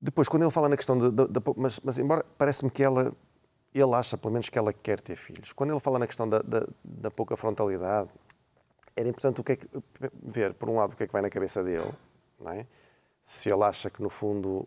Depois, 0.00 0.28
quando 0.28 0.44
ele 0.44 0.50
fala 0.50 0.68
na 0.68 0.78
questão 0.78 0.96
de 0.96 1.10
mas, 1.56 1.78
mas, 1.80 1.98
embora 1.98 2.24
parece-me 2.38 2.70
que 2.70 2.82
ela. 2.82 3.12
Ele 3.72 3.94
acha, 3.94 4.16
pelo 4.16 4.32
menos, 4.32 4.48
que 4.48 4.58
ela 4.58 4.72
quer 4.72 5.00
ter 5.00 5.14
filhos. 5.14 5.52
Quando 5.52 5.70
ele 5.70 5.78
fala 5.78 5.98
na 5.98 6.06
questão 6.06 6.28
da, 6.28 6.38
da, 6.40 6.66
da 6.82 7.10
pouca 7.10 7.36
frontalidade, 7.36 8.08
era 8.96 9.08
importante 9.08 9.40
o 9.40 9.44
que 9.44 9.52
é 9.52 9.56
que, 9.56 9.68
ver, 10.22 10.54
por 10.54 10.70
um 10.70 10.76
lado, 10.76 10.94
o 10.94 10.96
que 10.96 11.04
é 11.04 11.06
que 11.06 11.12
vai 11.12 11.22
na 11.22 11.30
cabeça 11.30 11.62
dele, 11.62 11.92
não 12.40 12.50
é? 12.50 12.66
Se 13.22 13.50
ele 13.50 13.62
acha 13.62 13.90
que, 13.90 14.02
no 14.02 14.08
fundo, 14.08 14.66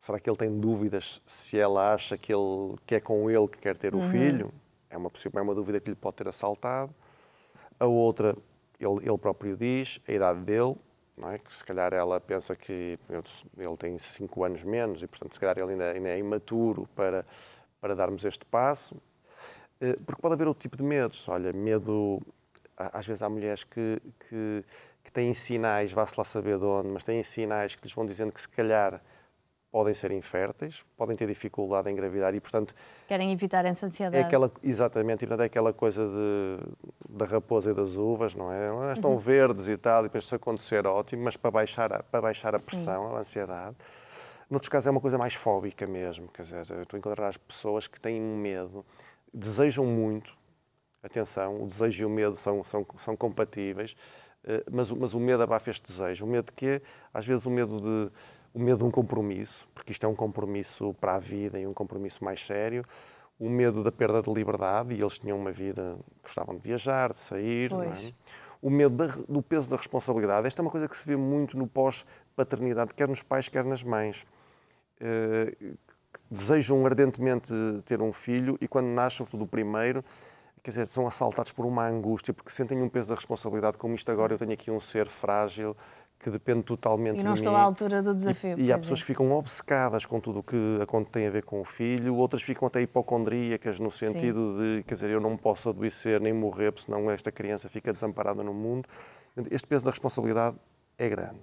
será 0.00 0.18
que 0.18 0.28
ele 0.28 0.36
tem 0.38 0.58
dúvidas 0.58 1.20
se 1.26 1.58
ela 1.58 1.92
acha 1.92 2.16
que, 2.16 2.32
ele, 2.32 2.76
que 2.86 2.96
é 2.96 3.00
com 3.00 3.30
ele 3.30 3.46
que 3.46 3.58
quer 3.58 3.76
ter 3.76 3.94
o 3.94 3.98
uhum. 3.98 4.10
filho? 4.10 4.52
É 4.94 4.98
uma, 4.98 5.10
é 5.34 5.40
uma 5.40 5.54
dúvida 5.54 5.80
que 5.80 5.90
lhe 5.90 5.96
pode 5.96 6.16
ter 6.16 6.28
assaltado. 6.28 6.94
A 7.80 7.86
outra, 7.86 8.36
ele, 8.78 9.08
ele 9.08 9.18
próprio 9.18 9.56
diz, 9.56 10.00
a 10.06 10.12
idade 10.12 10.40
dele, 10.40 10.76
não 11.16 11.32
é? 11.32 11.38
que 11.38 11.56
se 11.56 11.64
calhar 11.64 11.92
ela 11.92 12.20
pensa 12.20 12.54
que 12.54 12.98
ele 13.58 13.76
tem 13.76 13.98
5 13.98 14.44
anos 14.44 14.62
menos 14.62 15.02
e, 15.02 15.06
portanto, 15.08 15.32
se 15.32 15.40
calhar 15.40 15.58
ele 15.58 15.72
ainda, 15.72 15.90
ainda 15.90 16.08
é 16.08 16.18
imaturo 16.18 16.88
para, 16.94 17.26
para 17.80 17.94
darmos 17.94 18.24
este 18.24 18.44
passo. 18.44 18.96
Eh, 19.80 19.96
porque 20.06 20.22
pode 20.22 20.34
haver 20.34 20.46
outro 20.46 20.62
tipo 20.62 20.76
de 20.76 20.84
medos. 20.84 21.28
Olha, 21.28 21.52
medo. 21.52 22.20
Às 22.76 23.06
vezes 23.06 23.22
há 23.22 23.28
mulheres 23.28 23.64
que, 23.64 24.00
que, 24.28 24.64
que 25.02 25.12
têm 25.12 25.32
sinais, 25.34 25.92
vá-se 25.92 26.14
lá 26.18 26.24
saber 26.24 26.58
de 26.58 26.64
onde, 26.64 26.88
mas 26.88 27.04
têm 27.04 27.22
sinais 27.22 27.74
que 27.76 27.82
lhes 27.84 27.94
vão 27.94 28.04
dizendo 28.04 28.32
que 28.32 28.40
se 28.40 28.48
calhar 28.48 29.00
podem 29.74 29.92
ser 29.92 30.12
inférteis, 30.12 30.84
podem 30.96 31.16
ter 31.16 31.26
dificuldade 31.26 31.90
em 31.90 31.94
engravidar 31.94 32.32
e, 32.32 32.38
portanto... 32.38 32.72
Querem 33.08 33.32
evitar 33.32 33.64
essa 33.64 33.86
ansiedade. 33.86 34.16
É 34.16 34.20
aquela, 34.24 34.48
exatamente, 34.62 35.24
e, 35.24 35.26
portanto, 35.26 35.40
é 35.42 35.46
aquela 35.46 35.72
coisa 35.72 36.06
de, 36.06 36.60
da 37.08 37.24
raposa 37.24 37.72
e 37.72 37.74
das 37.74 37.96
uvas, 37.96 38.36
não 38.36 38.52
é? 38.52 38.68
Elas 38.68 38.98
estão 38.98 39.10
uhum. 39.10 39.18
verdes 39.18 39.66
e 39.66 39.76
tal, 39.76 40.02
e 40.02 40.04
depois 40.04 40.28
se 40.28 40.34
acontecer, 40.36 40.86
ótimo, 40.86 41.24
mas 41.24 41.36
para 41.36 41.50
baixar 41.50 41.92
a, 41.92 42.04
para 42.04 42.22
baixar 42.22 42.54
a 42.54 42.60
pressão, 42.60 43.02
Sim. 43.02 43.16
a 43.16 43.18
ansiedade. 43.18 43.76
Noutros 44.48 44.68
casos 44.68 44.86
é 44.86 44.90
uma 44.92 45.00
coisa 45.00 45.18
mais 45.18 45.34
fóbica 45.34 45.88
mesmo, 45.88 46.28
quer 46.28 46.44
dizer, 46.44 46.70
eu 46.70 46.84
estou 46.84 46.96
a 46.96 46.98
encontrar 47.00 47.26
as 47.26 47.36
pessoas 47.36 47.88
que 47.88 48.00
têm 48.00 48.20
medo, 48.20 48.86
desejam 49.32 49.84
muito, 49.84 50.36
atenção, 51.02 51.64
o 51.64 51.66
desejo 51.66 52.04
e 52.04 52.06
o 52.06 52.10
medo 52.10 52.36
são, 52.36 52.62
são, 52.62 52.86
são 52.96 53.16
compatíveis, 53.16 53.96
eh, 54.44 54.62
mas, 54.70 54.88
mas 54.92 55.14
o 55.14 55.18
medo 55.18 55.42
abafa 55.42 55.68
este 55.68 55.90
desejo. 55.90 56.24
O 56.24 56.28
medo 56.28 56.46
de 56.46 56.52
quê? 56.52 56.80
Às 57.12 57.26
vezes 57.26 57.44
o 57.44 57.50
medo 57.50 57.80
de 57.80 58.12
o 58.54 58.60
medo 58.60 58.78
de 58.78 58.84
um 58.84 58.90
compromisso, 58.90 59.68
porque 59.74 59.90
isto 59.90 60.06
é 60.06 60.08
um 60.08 60.14
compromisso 60.14 60.94
para 61.00 61.16
a 61.16 61.18
vida 61.18 61.58
e 61.58 61.66
um 61.66 61.74
compromisso 61.74 62.24
mais 62.24 62.40
sério, 62.40 62.84
o 63.38 63.50
medo 63.50 63.82
da 63.82 63.90
perda 63.90 64.22
de 64.22 64.32
liberdade, 64.32 64.94
e 64.94 65.00
eles 65.00 65.18
tinham 65.18 65.36
uma 65.36 65.50
vida, 65.50 65.98
gostavam 66.22 66.54
de 66.54 66.62
viajar, 66.62 67.12
de 67.12 67.18
sair, 67.18 67.72
é? 67.72 68.12
o 68.62 68.70
medo 68.70 68.94
da, 68.94 69.08
do 69.28 69.42
peso 69.42 69.68
da 69.68 69.76
responsabilidade. 69.76 70.46
Esta 70.46 70.62
é 70.62 70.62
uma 70.62 70.70
coisa 70.70 70.88
que 70.88 70.96
se 70.96 71.06
vê 71.06 71.16
muito 71.16 71.58
no 71.58 71.66
pós-paternidade, 71.66 72.94
quer 72.94 73.08
nos 73.08 73.22
pais, 73.22 73.48
quer 73.48 73.64
nas 73.64 73.82
mães. 73.82 74.24
Uh, 75.00 75.76
desejam 76.30 76.86
ardentemente 76.86 77.52
ter 77.84 78.00
um 78.00 78.12
filho 78.12 78.56
e 78.60 78.68
quando 78.68 78.86
nasce, 78.86 79.16
sobretudo 79.16 79.44
o 79.44 79.46
primeiro, 79.46 80.04
quer 80.62 80.70
dizer, 80.70 80.86
são 80.86 81.06
assaltados 81.06 81.52
por 81.52 81.66
uma 81.66 81.86
angústia, 81.86 82.32
porque 82.32 82.50
sentem 82.50 82.80
um 82.80 82.88
peso 82.88 83.10
da 83.10 83.16
responsabilidade, 83.16 83.76
como 83.76 83.94
isto 83.94 84.10
agora 84.10 84.32
eu 84.32 84.38
tenho 84.38 84.52
aqui 84.52 84.70
um 84.70 84.80
ser 84.80 85.08
frágil, 85.08 85.76
que 86.24 86.30
depende 86.30 86.62
totalmente 86.62 87.18
de 87.18 87.18
mim. 87.18 87.20
E 87.20 87.24
não 87.24 87.34
estou 87.34 87.54
à 87.54 87.60
altura 87.60 88.02
do 88.02 88.14
desafio. 88.14 88.58
E, 88.58 88.64
e 88.64 88.72
há 88.72 88.78
pessoas 88.78 89.00
que 89.00 89.06
ficam 89.06 89.30
obcecadas 89.32 90.06
com 90.06 90.18
tudo 90.18 90.38
o 90.38 90.42
que 90.42 90.56
tem 91.12 91.26
a 91.26 91.30
ver 91.30 91.44
com 91.44 91.60
o 91.60 91.64
filho, 91.66 92.16
outras 92.16 92.42
ficam 92.42 92.66
até 92.66 92.80
hipocondríacas 92.80 93.78
no 93.78 93.90
sentido 93.90 94.56
Sim. 94.56 94.76
de, 94.78 94.82
quer 94.84 94.94
dizer, 94.94 95.10
eu 95.10 95.20
não 95.20 95.36
posso 95.36 95.68
adoecer 95.68 96.22
nem 96.22 96.32
morrer, 96.32 96.72
porque 96.72 96.86
senão 96.86 97.10
esta 97.10 97.30
criança 97.30 97.68
fica 97.68 97.92
desamparada 97.92 98.42
no 98.42 98.54
mundo. 98.54 98.88
Este 99.50 99.68
peso 99.68 99.84
da 99.84 99.90
responsabilidade 99.90 100.56
é 100.96 101.10
grande. 101.10 101.42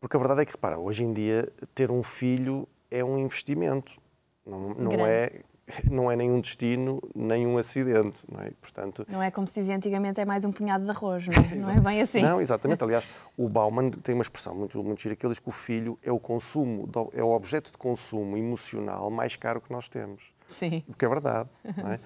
Porque 0.00 0.16
a 0.16 0.18
verdade 0.18 0.40
é 0.40 0.44
que, 0.46 0.52
repara, 0.52 0.78
hoje 0.78 1.04
em 1.04 1.12
dia 1.12 1.46
ter 1.74 1.90
um 1.90 2.02
filho 2.02 2.66
é 2.90 3.04
um 3.04 3.18
investimento. 3.18 4.00
Não, 4.46 4.70
não 4.70 5.06
é 5.06 5.42
não 5.90 6.10
é 6.10 6.16
nenhum 6.16 6.40
destino, 6.40 7.00
nenhum 7.14 7.58
acidente, 7.58 8.26
não 8.30 8.40
é? 8.40 8.50
Portanto, 8.60 9.06
não 9.08 9.22
é 9.22 9.30
como 9.30 9.46
se 9.46 9.60
dizia 9.60 9.76
antigamente, 9.76 10.20
é 10.20 10.24
mais 10.24 10.44
um 10.44 10.52
punhado 10.52 10.84
de 10.84 10.90
arroz, 10.90 11.26
não 11.26 11.34
é, 11.34 11.54
não 11.56 11.70
é 11.70 11.80
bem 11.80 12.02
assim. 12.02 12.22
Não, 12.22 12.40
exatamente. 12.40 12.82
Aliás, 12.82 13.08
o 13.36 13.48
Bauman 13.48 13.90
tem 13.90 14.14
uma 14.14 14.22
expressão 14.22 14.54
muito, 14.54 14.82
muito 14.82 15.00
gira 15.00 15.14
que 15.14 15.24
ele 15.24 15.32
diz 15.32 15.40
que 15.40 15.48
o 15.48 15.52
filho 15.52 15.98
é 16.02 16.12
o 16.12 16.18
consumo, 16.18 16.88
é 17.12 17.22
o 17.22 17.30
objeto 17.30 17.70
de 17.70 17.78
consumo 17.78 18.36
emocional 18.36 19.10
mais 19.10 19.36
caro 19.36 19.60
que 19.60 19.72
nós 19.72 19.88
temos. 19.88 20.32
Sim. 20.58 20.82
O 20.88 20.94
que 20.94 21.04
é 21.04 21.08
verdade, 21.08 21.48
não 21.76 21.92
é? 21.92 22.00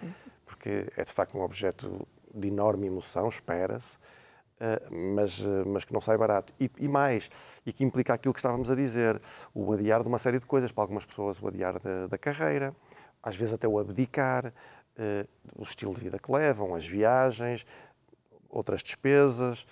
Porque 0.44 0.87
é 0.96 1.05
de 1.05 1.12
facto 1.12 1.37
um 1.38 1.42
objeto 1.42 2.07
de 2.35 2.48
enorme 2.48 2.87
emoção, 2.87 3.29
espera-se, 3.29 3.98
eh, 4.62 4.81
mas, 4.90 5.40
eh, 5.40 5.64
mas 5.66 5.85
que 5.85 5.92
não 5.92 6.01
sai 6.01 6.16
barato. 6.16 6.55
E, 6.61 6.70
e, 6.79 6.87
mais, 6.87 7.29
e 7.66 7.72
que 7.72 7.83
implica 7.83 8.14
aquilo 8.14 8.33
que 8.33 8.38
estávamos 8.38 8.70
a 8.70 8.77
dizer, 8.77 9.20
o 9.53 9.72
adiar 9.72 10.03
de 10.03 10.09
uma 10.09 10.18
série 10.18 10.38
de 10.38 10.46
coisas. 10.46 10.70
Para 10.70 10.85
algumas 10.85 11.05
pessoas, 11.05 11.42
o 11.42 11.48
adiar 11.48 11.81
da, 11.81 12.07
da 12.07 12.16
carreira, 12.16 12.72
às 13.22 13.37
vezes 13.37 13.54
até 13.54 13.68
o 13.68 13.78
abdicar, 13.78 14.46
uh, 14.46 15.28
o 15.56 15.62
estilo 15.62 15.94
de 15.94 16.00
vida 16.00 16.18
que 16.18 16.30
levam, 16.30 16.74
as 16.74 16.87
viagens, 16.87 17.66
outras 18.48 18.82
despesas, 18.82 19.66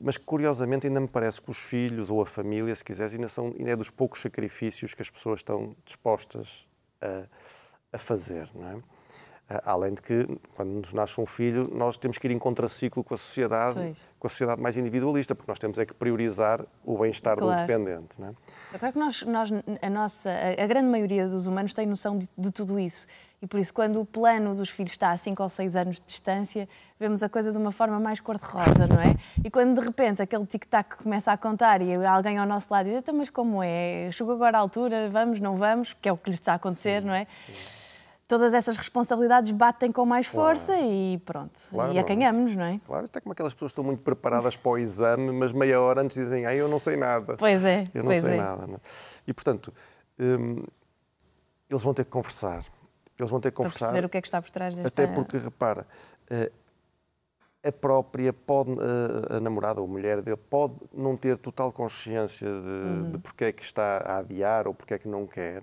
mas 0.00 0.18
que 0.18 0.24
curiosamente 0.24 0.86
ainda 0.86 1.00
me 1.00 1.08
parece 1.08 1.40
que 1.40 1.50
os 1.50 1.58
filhos 1.58 2.10
ou 2.10 2.20
a 2.20 2.26
família, 2.26 2.74
se 2.74 2.84
quiseres, 2.84 3.14
ainda, 3.14 3.28
são, 3.28 3.54
ainda 3.58 3.70
é 3.70 3.76
dos 3.76 3.88
poucos 3.88 4.20
sacrifícios 4.20 4.92
que 4.92 5.00
as 5.00 5.08
pessoas 5.08 5.38
estão 5.40 5.74
dispostas 5.84 6.66
a, 7.00 7.24
a 7.90 7.98
fazer. 7.98 8.50
Não 8.54 8.68
é? 8.68 8.82
Além 9.64 9.94
de 9.94 10.02
que, 10.02 10.26
quando 10.54 10.70
nos 10.70 10.92
nasce 10.92 11.20
um 11.20 11.26
filho, 11.26 11.68
nós 11.72 11.96
temos 11.96 12.18
que 12.18 12.26
ir 12.26 12.30
em 12.30 12.38
contraciclo 12.38 13.02
com 13.02 13.14
a 13.14 13.16
sociedade, 13.16 13.80
pois. 13.80 13.96
com 14.18 14.26
a 14.26 14.30
sociedade 14.30 14.60
mais 14.60 14.76
individualista, 14.76 15.34
porque 15.34 15.50
nós 15.50 15.58
temos 15.58 15.78
é 15.78 15.86
que 15.86 15.94
priorizar 15.94 16.64
o 16.84 16.98
bem-estar 16.98 17.36
claro. 17.36 17.54
do 17.54 17.66
dependente. 17.66 18.20
Não 18.20 18.28
é? 18.28 18.34
é 18.74 18.78
claro 18.78 18.92
que 18.92 18.98
nós, 18.98 19.22
nós, 19.22 19.50
a, 19.80 19.90
nossa, 19.90 20.30
a 20.30 20.66
grande 20.66 20.88
maioria 20.88 21.28
dos 21.28 21.46
humanos 21.46 21.72
tem 21.72 21.86
noção 21.86 22.18
de, 22.18 22.28
de, 22.36 22.50
tudo 22.50 22.78
isso. 22.78 23.06
E 23.40 23.46
por 23.46 23.58
isso, 23.58 23.74
quando 23.74 24.00
o 24.00 24.06
plano 24.06 24.54
dos 24.54 24.70
filhos 24.70 24.92
está 24.92 25.10
a 25.10 25.16
5 25.16 25.42
ou 25.42 25.48
6 25.48 25.74
anos 25.74 25.96
de 25.96 26.06
distância, 26.06 26.68
vemos 26.98 27.22
a 27.22 27.28
coisa 27.28 27.50
de 27.50 27.58
uma 27.58 27.72
forma 27.72 27.98
mais 27.98 28.20
cor-de-rosa, 28.20 28.86
não 28.86 29.00
é? 29.00 29.16
E 29.44 29.50
quando 29.50 29.80
de 29.80 29.84
repente 29.84 30.22
aquele 30.22 30.46
tic-tac 30.46 30.96
começa 31.02 31.32
a 31.32 31.36
contar 31.36 31.82
e 31.82 31.92
alguém 32.06 32.38
ao 32.38 32.46
nosso 32.46 32.72
lado 32.72 32.88
diz: 32.88 32.98
então, 32.98 33.14
Mas 33.14 33.30
como 33.30 33.60
é? 33.62 34.08
Chegou 34.12 34.34
agora 34.34 34.58
a 34.58 34.60
altura, 34.60 35.10
vamos, 35.10 35.40
não 35.40 35.56
vamos? 35.56 35.92
Que 35.92 36.08
é 36.08 36.12
o 36.12 36.16
que 36.16 36.30
lhes 36.30 36.38
está 36.38 36.52
a 36.52 36.56
acontecer, 36.56 37.00
sim, 37.00 37.08
não 37.08 37.14
é? 37.14 37.26
Sim 37.46 37.81
todas 38.32 38.54
essas 38.54 38.78
responsabilidades 38.78 39.50
batem 39.50 39.92
com 39.92 40.06
mais 40.06 40.26
força 40.26 40.72
claro. 40.72 40.86
e 40.90 41.18
pronto. 41.18 41.60
Claro, 41.68 41.92
e 41.92 41.98
acanhamos, 41.98 42.56
não 42.56 42.64
é? 42.64 42.80
Claro, 42.86 43.04
até 43.04 43.20
como 43.20 43.34
aquelas 43.34 43.52
pessoas 43.52 43.72
estão 43.72 43.84
muito 43.84 44.02
preparadas 44.02 44.56
para 44.56 44.72
o 44.72 44.78
exame, 44.78 45.30
mas 45.30 45.52
meia 45.52 45.78
hora 45.78 46.00
antes 46.00 46.16
dizem, 46.16 46.46
ah, 46.46 46.54
eu 46.54 46.66
não 46.66 46.78
sei 46.78 46.96
nada. 46.96 47.36
Pois 47.36 47.62
é. 47.62 47.90
Eu 47.92 48.02
não 48.02 48.14
sei 48.14 48.32
é. 48.32 48.36
nada. 48.38 48.66
Não? 48.66 48.76
É? 48.76 48.80
E 49.26 49.34
portanto, 49.34 49.70
hum, 50.18 50.64
eles 51.68 51.82
vão 51.82 51.92
ter 51.92 52.06
que 52.06 52.10
conversar. 52.10 52.64
Eles 53.18 53.30
vão 53.30 53.38
ter 53.38 53.50
que 53.50 53.56
conversar. 53.58 53.80
Para 53.80 53.86
perceber 53.88 54.06
o 54.06 54.08
que 54.08 54.16
é 54.16 54.22
que 54.22 54.28
está 54.28 54.40
por 54.40 54.50
trás 54.50 54.76
desta... 54.76 54.88
Até 54.88 55.14
porque, 55.14 55.36
repara, 55.36 55.86
eh, 56.30 56.50
a 57.62 57.70
própria 57.70 58.32
pode, 58.32 58.72
a, 58.80 59.36
a, 59.36 59.40
namorada 59.40 59.82
ou 59.82 59.86
a 59.86 59.90
mulher 59.90 60.22
dele 60.22 60.38
pode 60.38 60.74
não 60.92 61.18
ter 61.18 61.36
total 61.36 61.70
consciência 61.70 62.48
de, 62.48 62.52
uhum. 62.52 63.10
de 63.10 63.18
porque 63.18 63.44
é 63.44 63.52
que 63.52 63.62
está 63.62 63.98
a 63.98 64.18
adiar 64.20 64.66
ou 64.66 64.72
porque 64.72 64.94
é 64.94 64.98
que 64.98 65.06
não 65.06 65.26
quer, 65.26 65.62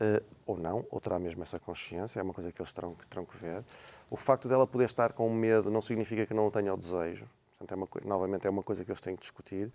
uh, 0.00 0.24
ou 0.44 0.58
não, 0.58 0.86
ou 0.90 1.00
terá 1.00 1.18
mesmo 1.18 1.42
essa 1.42 1.58
consciência, 1.58 2.20
é 2.20 2.22
uma 2.22 2.32
coisa 2.34 2.52
que 2.52 2.60
eles 2.60 2.72
terão, 2.72 2.94
que 2.94 3.06
terão 3.06 3.24
que 3.24 3.36
ver. 3.36 3.64
O 4.10 4.16
facto 4.16 4.48
dela 4.48 4.66
poder 4.66 4.84
estar 4.84 5.12
com 5.12 5.28
medo 5.30 5.70
não 5.70 5.80
significa 5.80 6.26
que 6.26 6.34
não 6.34 6.50
tenha 6.50 6.72
o 6.72 6.76
desejo, 6.76 7.28
portanto, 7.50 7.72
é 7.72 7.76
uma, 7.76 7.88
novamente 8.04 8.46
é 8.46 8.50
uma 8.50 8.62
coisa 8.62 8.84
que 8.84 8.90
eles 8.90 9.00
têm 9.00 9.14
que 9.14 9.22
discutir. 9.22 9.72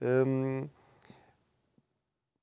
Um, 0.00 0.68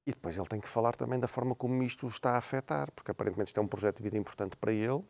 e 0.05 0.11
depois 0.11 0.35
ele 0.35 0.47
tem 0.47 0.59
que 0.59 0.67
falar 0.67 0.95
também 0.95 1.19
da 1.19 1.27
forma 1.27 1.53
como 1.53 1.83
isto 1.83 2.07
o 2.07 2.09
está 2.09 2.31
a 2.31 2.37
afetar, 2.37 2.91
porque 2.93 3.11
aparentemente 3.11 3.49
isto 3.49 3.59
é 3.59 3.63
um 3.63 3.67
projeto 3.67 3.97
de 3.97 4.03
vida 4.03 4.17
importante 4.17 4.57
para 4.57 4.71
ele. 4.71 5.03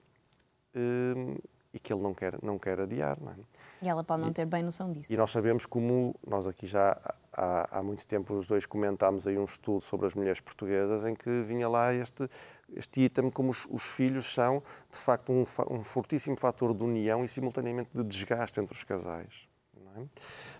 Um, 0.76 1.38
e 1.74 1.80
que 1.80 1.94
ele 1.94 2.02
não 2.02 2.14
quer, 2.14 2.38
não 2.42 2.58
quer 2.58 2.80
adiar. 2.80 3.18
Não 3.20 3.32
é? 3.32 3.36
E 3.82 3.88
ela 3.88 4.04
pode 4.04 4.22
não 4.22 4.34
ter 4.34 4.46
bem 4.46 4.64
noção 4.64 4.92
disso. 4.92 5.12
E 5.12 5.16
nós 5.16 5.32
sabemos 5.32 5.66
como, 5.66 6.16
nós 6.28 6.48
aqui 6.48 6.66
já 6.66 7.00
há, 7.32 7.80
há 7.80 7.84
muito 7.84 8.06
tempo 8.06 8.34
os 8.34 8.48
dois 8.48 8.66
comentámos 8.66 9.28
aí 9.28 9.38
um 9.38 9.46
estudo 9.46 9.82
sobre 9.82 10.06
as 10.06 10.16
mulheres 10.16 10.42
portuguesas 10.42 11.06
em 11.06 11.16
que 11.16 11.44
vinha 11.44 11.68
lá 11.70 11.94
este, 11.94 12.28
este 12.74 13.02
item 13.02 13.30
como 13.30 13.52
os, 13.52 13.66
os 13.70 13.84
filhos 13.84 14.34
são, 14.34 14.62
de 14.92 14.98
facto, 14.98 15.32
um, 15.32 15.46
um, 15.70 15.84
fortíssimo 15.84 16.38
fator 16.38 16.74
de 16.74 16.84
união 16.84 17.24
e 17.24 17.28
simultaneamente 17.28 17.90
de 17.94 18.04
desgaste 18.04 18.60
entre 18.60 18.76
os 18.76 18.84
casais. 18.84 19.48
É? 19.98 20.06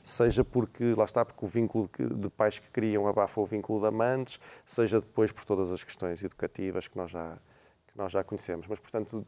Seja 0.04 0.44
porque, 0.44 0.96
lá 0.96 1.06
está, 1.06 1.24
porque 1.24 1.46
o 1.46 1.48
vínculo 1.48 1.90
de 1.98 2.30
pais 2.30 2.58
que 2.58 2.68
criam 2.70 3.08
abafa 3.08 3.40
o 3.40 3.46
vínculo 3.46 3.80
de 3.80 3.88
amantes, 3.88 4.40
seja 4.66 5.00
depois 5.00 5.32
por 5.32 5.46
todas 5.46 5.72
as 5.72 5.84
questões 5.84 6.24
educativas 6.24 6.88
que 6.88 6.98
nós 6.98 7.12
já, 7.12 7.38
nós 8.00 8.12
já 8.12 8.24
conhecemos. 8.24 8.66
Mas, 8.68 8.80
portanto, 8.80 9.26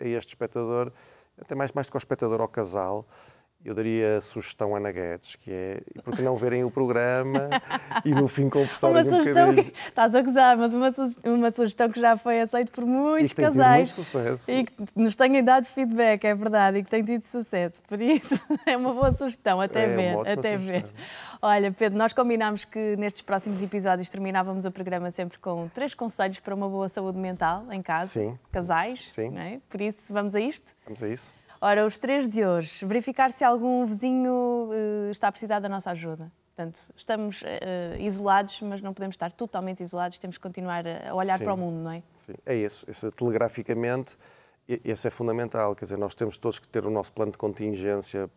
a, 0.00 0.04
a 0.04 0.08
este 0.08 0.30
espectador, 0.30 0.92
até 1.40 1.54
mais, 1.54 1.72
mais 1.72 1.86
do 1.86 1.90
que 1.90 1.96
ao 1.96 2.00
espectador, 2.00 2.40
ao 2.40 2.48
casal, 2.48 3.06
eu 3.64 3.74
daria 3.74 4.18
a 4.18 4.20
sugestão 4.20 4.74
a 4.74 4.78
Ana 4.78 4.92
Guedes, 4.92 5.34
que 5.36 5.50
é 5.50 5.80
porque 6.04 6.22
não 6.22 6.36
verem 6.36 6.64
o 6.64 6.70
programa 6.70 7.50
e 8.04 8.10
no 8.10 8.28
fim 8.28 8.48
conversarem 8.48 8.96
uma 8.96 9.10
sugestão 9.10 9.50
um 9.50 9.54
que, 9.54 9.72
Estás 9.88 10.14
a 10.14 10.22
gozar, 10.22 10.56
mas 10.56 10.72
uma, 10.72 10.94
uma 11.24 11.50
sugestão 11.50 11.90
que 11.90 12.00
já 12.00 12.16
foi 12.16 12.40
aceita 12.40 12.70
por 12.70 12.86
muitos 12.86 13.32
e 13.32 13.34
que 13.34 13.42
casais. 13.42 13.94
Tem 13.94 14.04
tido 14.04 14.22
muito 14.22 14.36
sucesso. 14.36 14.52
E 14.52 14.64
que 14.64 14.72
nos 14.94 15.16
tenham 15.16 15.44
dado 15.44 15.66
feedback, 15.66 16.24
é 16.24 16.34
verdade, 16.34 16.78
e 16.78 16.84
que 16.84 16.90
tem 16.90 17.02
tido 17.02 17.22
sucesso. 17.22 17.82
Por 17.88 18.00
isso, 18.00 18.40
é 18.64 18.76
uma 18.76 18.92
boa 18.92 19.10
sugestão, 19.10 19.60
até 19.60 19.84
é 19.84 19.86
ver. 19.96 20.18
até 20.20 20.56
sugestão. 20.56 20.58
ver. 20.58 20.84
Olha, 21.42 21.72
Pedro, 21.72 21.98
nós 21.98 22.12
combinámos 22.12 22.64
que 22.64 22.96
nestes 22.96 23.22
próximos 23.22 23.62
episódios 23.62 24.08
terminávamos 24.08 24.64
o 24.64 24.70
programa 24.70 25.10
sempre 25.10 25.38
com 25.38 25.68
três 25.68 25.94
conselhos 25.94 26.38
para 26.38 26.54
uma 26.54 26.68
boa 26.68 26.88
saúde 26.88 27.18
mental 27.18 27.64
em 27.70 27.82
casa, 27.82 28.08
Sim. 28.08 28.38
casais. 28.52 29.12
Sim. 29.12 29.36
É? 29.36 29.58
Por 29.68 29.80
isso, 29.80 30.12
vamos 30.12 30.34
a 30.34 30.40
isto? 30.40 30.74
Vamos 30.84 31.02
a 31.02 31.08
isso. 31.08 31.34
Ora, 31.60 31.84
os 31.84 31.98
três 31.98 32.28
de 32.28 32.44
hoje, 32.44 32.84
verificar 32.86 33.32
se 33.32 33.42
algum 33.42 33.84
vizinho 33.84 34.70
uh, 34.70 35.10
está 35.10 35.26
a 35.28 35.32
precisar 35.32 35.58
da 35.58 35.68
nossa 35.68 35.90
ajuda. 35.90 36.30
Portanto, 36.54 36.90
estamos 36.96 37.42
uh, 37.42 37.46
isolados, 37.98 38.60
mas 38.62 38.80
não 38.80 38.94
podemos 38.94 39.14
estar 39.14 39.32
totalmente 39.32 39.82
isolados, 39.82 40.18
temos 40.18 40.36
que 40.36 40.42
continuar 40.42 40.84
a 40.86 41.14
olhar 41.14 41.38
Sim. 41.38 41.44
para 41.44 41.54
o 41.54 41.56
mundo, 41.56 41.82
não 41.82 41.90
é? 41.90 42.02
Sim, 42.16 42.34
é 42.46 42.54
isso. 42.54 42.88
isso 42.88 43.10
telegraficamente 43.10 44.16
esse 44.68 45.06
é 45.08 45.10
fundamental, 45.10 45.74
quer 45.74 45.86
dizer, 45.86 45.96
nós 45.96 46.14
temos 46.14 46.36
todos 46.36 46.58
que 46.58 46.68
ter 46.68 46.84
o 46.84 46.90
nosso 46.90 47.10
plano 47.10 47.32
de 47.32 47.38
contingência 47.38 48.28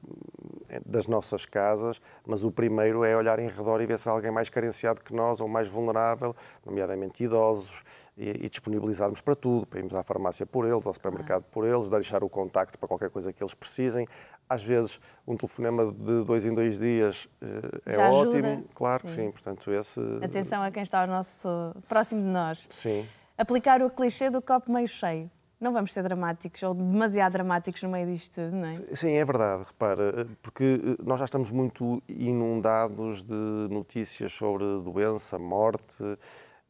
eh, 0.69 0.81
das 0.85 1.05
nossas 1.05 1.45
casas, 1.45 2.01
mas 2.25 2.45
o 2.45 2.51
primeiro 2.51 3.03
é 3.03 3.15
olhar 3.17 3.37
em 3.39 3.49
redor 3.49 3.81
e 3.81 3.85
ver 3.85 3.99
se 3.99 4.07
há 4.07 4.13
alguém 4.13 4.31
mais 4.31 4.49
carenciado 4.49 5.01
que 5.01 5.13
nós 5.13 5.41
ou 5.41 5.49
mais 5.49 5.67
vulnerável, 5.67 6.33
nomeadamente 6.65 7.21
idosos, 7.21 7.83
e, 8.15 8.45
e 8.45 8.49
disponibilizarmos 8.49 9.19
para 9.19 9.35
tudo, 9.35 9.65
para 9.65 9.79
irmos 9.79 9.93
à 9.93 10.03
farmácia 10.03 10.45
por 10.45 10.65
eles, 10.65 10.87
ao 10.87 10.93
supermercado 10.93 11.43
por 11.51 11.67
eles, 11.67 11.89
deixar 11.89 12.23
o 12.23 12.29
contacto 12.29 12.79
para 12.79 12.87
qualquer 12.87 13.09
coisa 13.09 13.33
que 13.33 13.43
eles 13.43 13.53
precisem. 13.53 14.07
Às 14.47 14.63
vezes, 14.63 15.01
um 15.27 15.35
telefonema 15.35 15.91
de 15.91 16.23
dois 16.23 16.45
em 16.45 16.53
dois 16.53 16.79
dias 16.79 17.27
eh, 17.41 17.81
é 17.87 17.95
Já 17.95 18.09
ótimo, 18.09 18.47
ajuda. 18.47 18.63
claro 18.73 19.01
sim. 19.01 19.07
que 19.07 19.21
sim. 19.21 19.31
Portanto, 19.31 19.71
esse... 19.71 19.99
Atenção 20.21 20.63
a 20.63 20.71
quem 20.71 20.83
está 20.83 21.01
ao 21.01 21.07
nosso, 21.07 21.75
próximo 21.89 22.21
de 22.21 22.27
nós. 22.27 22.65
Sim. 22.69 23.05
Aplicar 23.37 23.81
o 23.81 23.89
clichê 23.89 24.29
do 24.29 24.41
copo 24.41 24.71
meio 24.71 24.87
cheio 24.87 25.29
não 25.61 25.71
vamos 25.71 25.93
ser 25.93 26.01
dramáticos 26.01 26.63
ou 26.63 26.73
demasiado 26.73 27.33
dramáticos 27.33 27.83
no 27.83 27.89
meio 27.89 28.07
disto 28.07 28.41
tudo, 28.41 28.55
não 28.55 28.67
é? 28.67 28.73
Sim, 28.73 29.11
é 29.11 29.23
verdade, 29.23 29.63
repara, 29.67 30.27
porque 30.41 30.63
eh, 30.63 31.03
nós 31.05 31.19
já 31.19 31.25
estamos 31.25 31.51
muito 31.51 32.01
inundados 32.09 33.23
de 33.23 33.67
notícias 33.69 34.33
sobre 34.33 34.65
doença, 34.83 35.37
morte, 35.37 36.03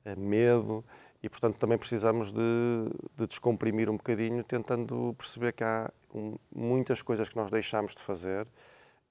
eh, 0.04 0.15
medo 0.17 0.84
e, 1.23 1.30
portanto, 1.30 1.56
também 1.56 1.77
precisamos 1.77 2.34
de, 2.34 2.39
de 3.15 3.27
descomprimir 3.27 3.89
um 3.89 3.95
bocadinho, 3.95 4.43
tentando 4.43 5.15
perceber 5.17 5.54
que 5.54 5.63
há 5.63 5.89
muitas 6.54 7.01
coisas 7.01 7.30
que 7.30 7.38
nós 7.38 7.49
deixamos 7.49 7.95
de 7.95 8.01
fazer. 8.01 8.45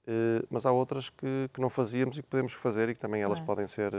Eh, 0.05 0.43
mas 0.49 0.65
há 0.65 0.71
outras 0.71 1.09
que, 1.09 1.49
que, 1.51 1.59
não 1.59 1.69
fazíamos 1.69 2.17
e 2.19 2.21
que 2.21 2.27
podemos 2.27 2.53
fazer 2.53 2.89
e 2.89 2.93
que 2.93 2.99
também 2.99 3.21
elas 3.21 3.39
podem 3.39 3.65
ser 3.65 3.91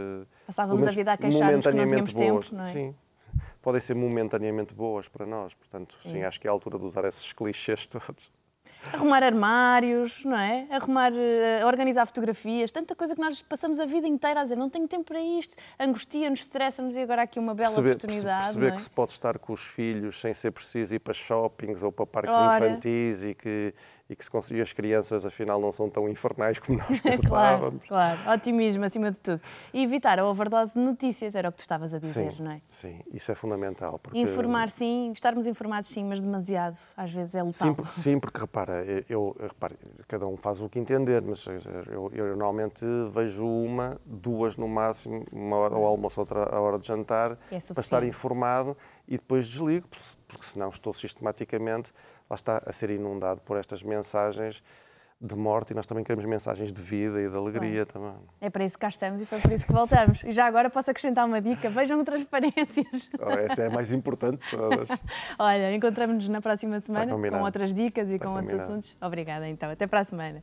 Passávamos 0.46 0.86
a 0.86 0.90
vida 0.90 1.12
a 1.12 1.16
queixar-nos 1.16 1.66
que 1.66 1.72
não 1.72 1.88
tínhamos 1.88 2.12
boas. 2.12 2.48
tempo, 2.50 2.60
não 2.60 2.68
é? 2.68 2.72
Sim, 2.72 2.94
podem 3.62 3.80
ser 3.80 3.94
momentaneamente 3.94 4.74
boas 4.74 5.08
para 5.08 5.24
nós. 5.24 5.54
Portanto, 5.54 5.96
sim, 6.02 6.10
sim 6.10 6.22
acho 6.24 6.40
que 6.40 6.46
é 6.46 6.50
a 6.50 6.52
altura 6.52 6.78
de 6.78 6.84
usar 6.84 7.04
esses 7.04 7.32
clichês 7.32 7.86
todos. 7.86 8.30
Arrumar 8.92 9.22
armários, 9.22 10.24
não 10.24 10.36
é? 10.36 10.66
Arrumar, 10.68 11.12
uh, 11.12 11.66
organizar 11.66 12.04
fotografias, 12.04 12.72
tanta 12.72 12.96
coisa 12.96 13.14
que 13.14 13.20
nós 13.20 13.40
passamos 13.42 13.78
a 13.78 13.86
vida 13.86 14.08
inteira 14.08 14.40
a 14.40 14.42
dizer 14.42 14.56
não 14.56 14.68
tenho 14.68 14.88
tempo 14.88 15.04
para 15.04 15.20
isto, 15.20 15.54
angustia-nos, 15.78 16.40
estressa-nos 16.40 16.96
e 16.96 17.00
agora 17.00 17.22
há 17.22 17.24
aqui 17.24 17.38
uma 17.38 17.54
bela 17.54 17.68
perceber, 17.68 17.90
oportunidade. 17.90 18.44
Perceber 18.44 18.66
é? 18.66 18.70
que 18.72 18.82
se 18.82 18.90
pode 18.90 19.12
estar 19.12 19.38
com 19.38 19.52
os 19.52 19.64
filhos 19.64 20.20
sem 20.20 20.34
ser 20.34 20.50
preciso 20.50 20.96
ir 20.96 20.98
para 20.98 21.14
shoppings 21.14 21.82
ou 21.84 21.92
para 21.92 22.06
parques 22.06 22.36
Ora. 22.36 22.56
infantis 22.56 23.22
e 23.22 23.34
que 23.34 23.72
e 24.12 24.16
que 24.16 24.24
se 24.24 24.30
conseguir 24.30 24.60
as 24.60 24.72
crianças 24.72 25.24
afinal 25.24 25.58
não 25.58 25.72
são 25.72 25.88
tão 25.88 26.08
infernais 26.08 26.58
como 26.58 26.78
nós 26.78 27.00
pensávamos. 27.00 27.82
claro, 27.88 28.18
claro, 28.18 28.34
otimismo 28.34 28.84
acima 28.84 29.10
de 29.10 29.16
tudo. 29.16 29.40
E 29.72 29.82
evitar 29.82 30.18
a 30.18 30.26
overdose 30.26 30.74
de 30.74 30.80
notícias, 30.80 31.34
era 31.34 31.48
o 31.48 31.52
que 31.52 31.58
tu 31.58 31.62
estavas 31.62 31.94
a 31.94 31.98
dizer, 31.98 32.32
sim, 32.32 32.42
não 32.42 32.50
é? 32.52 32.60
Sim, 32.68 33.00
isso 33.12 33.32
é 33.32 33.34
fundamental. 33.34 33.98
Porque... 33.98 34.18
Informar 34.18 34.68
sim, 34.68 35.10
estarmos 35.12 35.46
informados 35.46 35.88
sim, 35.88 36.04
mas 36.04 36.20
demasiado, 36.20 36.76
às 36.94 37.10
vezes 37.10 37.34
é 37.34 37.42
letal. 37.42 37.68
Sim, 37.68 37.74
porque, 37.74 37.92
sim, 37.94 38.20
porque 38.20 38.38
repara, 38.38 38.84
eu, 39.08 39.34
repara, 39.40 39.74
cada 40.06 40.26
um 40.26 40.36
faz 40.36 40.60
o 40.60 40.68
que 40.68 40.78
entender, 40.78 41.22
mas 41.22 41.46
eu, 41.90 42.10
eu, 42.12 42.26
normalmente 42.36 42.84
vejo 43.12 43.46
uma, 43.46 43.98
duas 44.04 44.56
no 44.56 44.68
máximo, 44.68 45.24
uma 45.32 45.56
hora 45.56 45.74
ao 45.74 45.86
almoço, 45.86 46.20
outra 46.20 46.54
a 46.54 46.60
hora 46.60 46.78
de 46.78 46.86
jantar, 46.86 47.38
é 47.50 47.58
para 47.58 47.80
estar 47.80 48.04
informado 48.04 48.76
e 49.08 49.12
depois 49.12 49.48
desligo, 49.48 49.88
porque 50.28 50.44
senão 50.44 50.68
estou 50.68 50.92
sistematicamente, 50.92 51.92
lá 52.32 52.34
está, 52.34 52.62
a 52.66 52.72
ser 52.72 52.88
inundado 52.90 53.42
por 53.42 53.58
estas 53.58 53.82
mensagens 53.82 54.62
de 55.20 55.36
morte 55.36 55.70
e 55.70 55.74
nós 55.74 55.86
também 55.86 56.02
queremos 56.02 56.24
mensagens 56.24 56.72
de 56.72 56.82
vida 56.82 57.20
e 57.20 57.28
de 57.28 57.36
alegria 57.36 57.86
também. 57.86 58.14
É 58.40 58.50
para 58.50 58.64
isso 58.64 58.74
que 58.74 58.80
cá 58.80 58.88
estamos 58.88 59.22
e 59.22 59.26
foi 59.26 59.38
por 59.38 59.52
isso 59.52 59.64
que 59.64 59.72
voltamos. 59.72 60.24
E 60.24 60.32
já 60.32 60.46
agora 60.46 60.68
posso 60.68 60.90
acrescentar 60.90 61.26
uma 61.26 61.40
dica: 61.40 61.70
vejam 61.70 62.02
transparências. 62.04 63.08
Oh, 63.20 63.30
essa 63.30 63.62
é 63.62 63.66
a 63.68 63.70
mais 63.70 63.92
importante 63.92 64.44
de 64.44 64.56
todas. 64.56 64.88
Olha, 65.38 65.72
encontramos-nos 65.74 66.28
na 66.28 66.40
próxima 66.40 66.80
semana 66.80 67.12
com 67.14 67.42
outras 67.42 67.72
dicas 67.72 68.10
e 68.10 68.14
Está 68.14 68.26
com 68.26 68.32
combinado. 68.34 68.58
outros 68.58 68.70
assuntos. 68.70 68.96
Obrigada, 69.00 69.48
então. 69.48 69.70
Até 69.70 69.86
para 69.86 70.00
a 70.00 70.04
semana. 70.04 70.42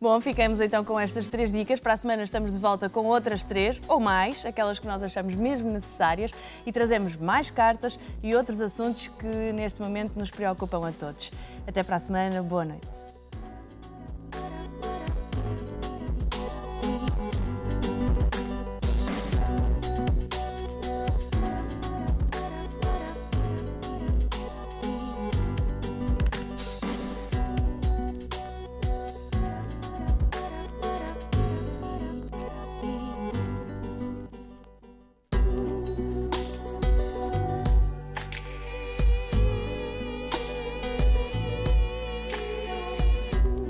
Bom, 0.00 0.20
ficamos 0.20 0.60
então 0.60 0.84
com 0.84 0.98
estas 0.98 1.28
três 1.28 1.50
dicas. 1.50 1.80
Para 1.80 1.94
a 1.94 1.96
semana 1.96 2.22
estamos 2.22 2.52
de 2.52 2.58
volta 2.58 2.88
com 2.88 3.06
outras 3.06 3.42
três 3.42 3.80
ou 3.88 3.98
mais, 3.98 4.46
aquelas 4.46 4.78
que 4.78 4.86
nós 4.86 5.02
achamos 5.02 5.34
mesmo 5.34 5.68
necessárias, 5.72 6.30
e 6.64 6.70
trazemos 6.70 7.16
mais 7.16 7.50
cartas 7.50 7.98
e 8.22 8.32
outros 8.34 8.60
assuntos 8.60 9.08
que 9.08 9.52
neste 9.52 9.82
momento 9.82 10.16
nos 10.16 10.30
preocupam 10.30 10.88
a 10.88 10.92
todos. 10.92 11.32
Até 11.66 11.82
para 11.82 11.96
a 11.96 11.98
semana, 11.98 12.40
boa 12.44 12.64
noite. 12.64 12.97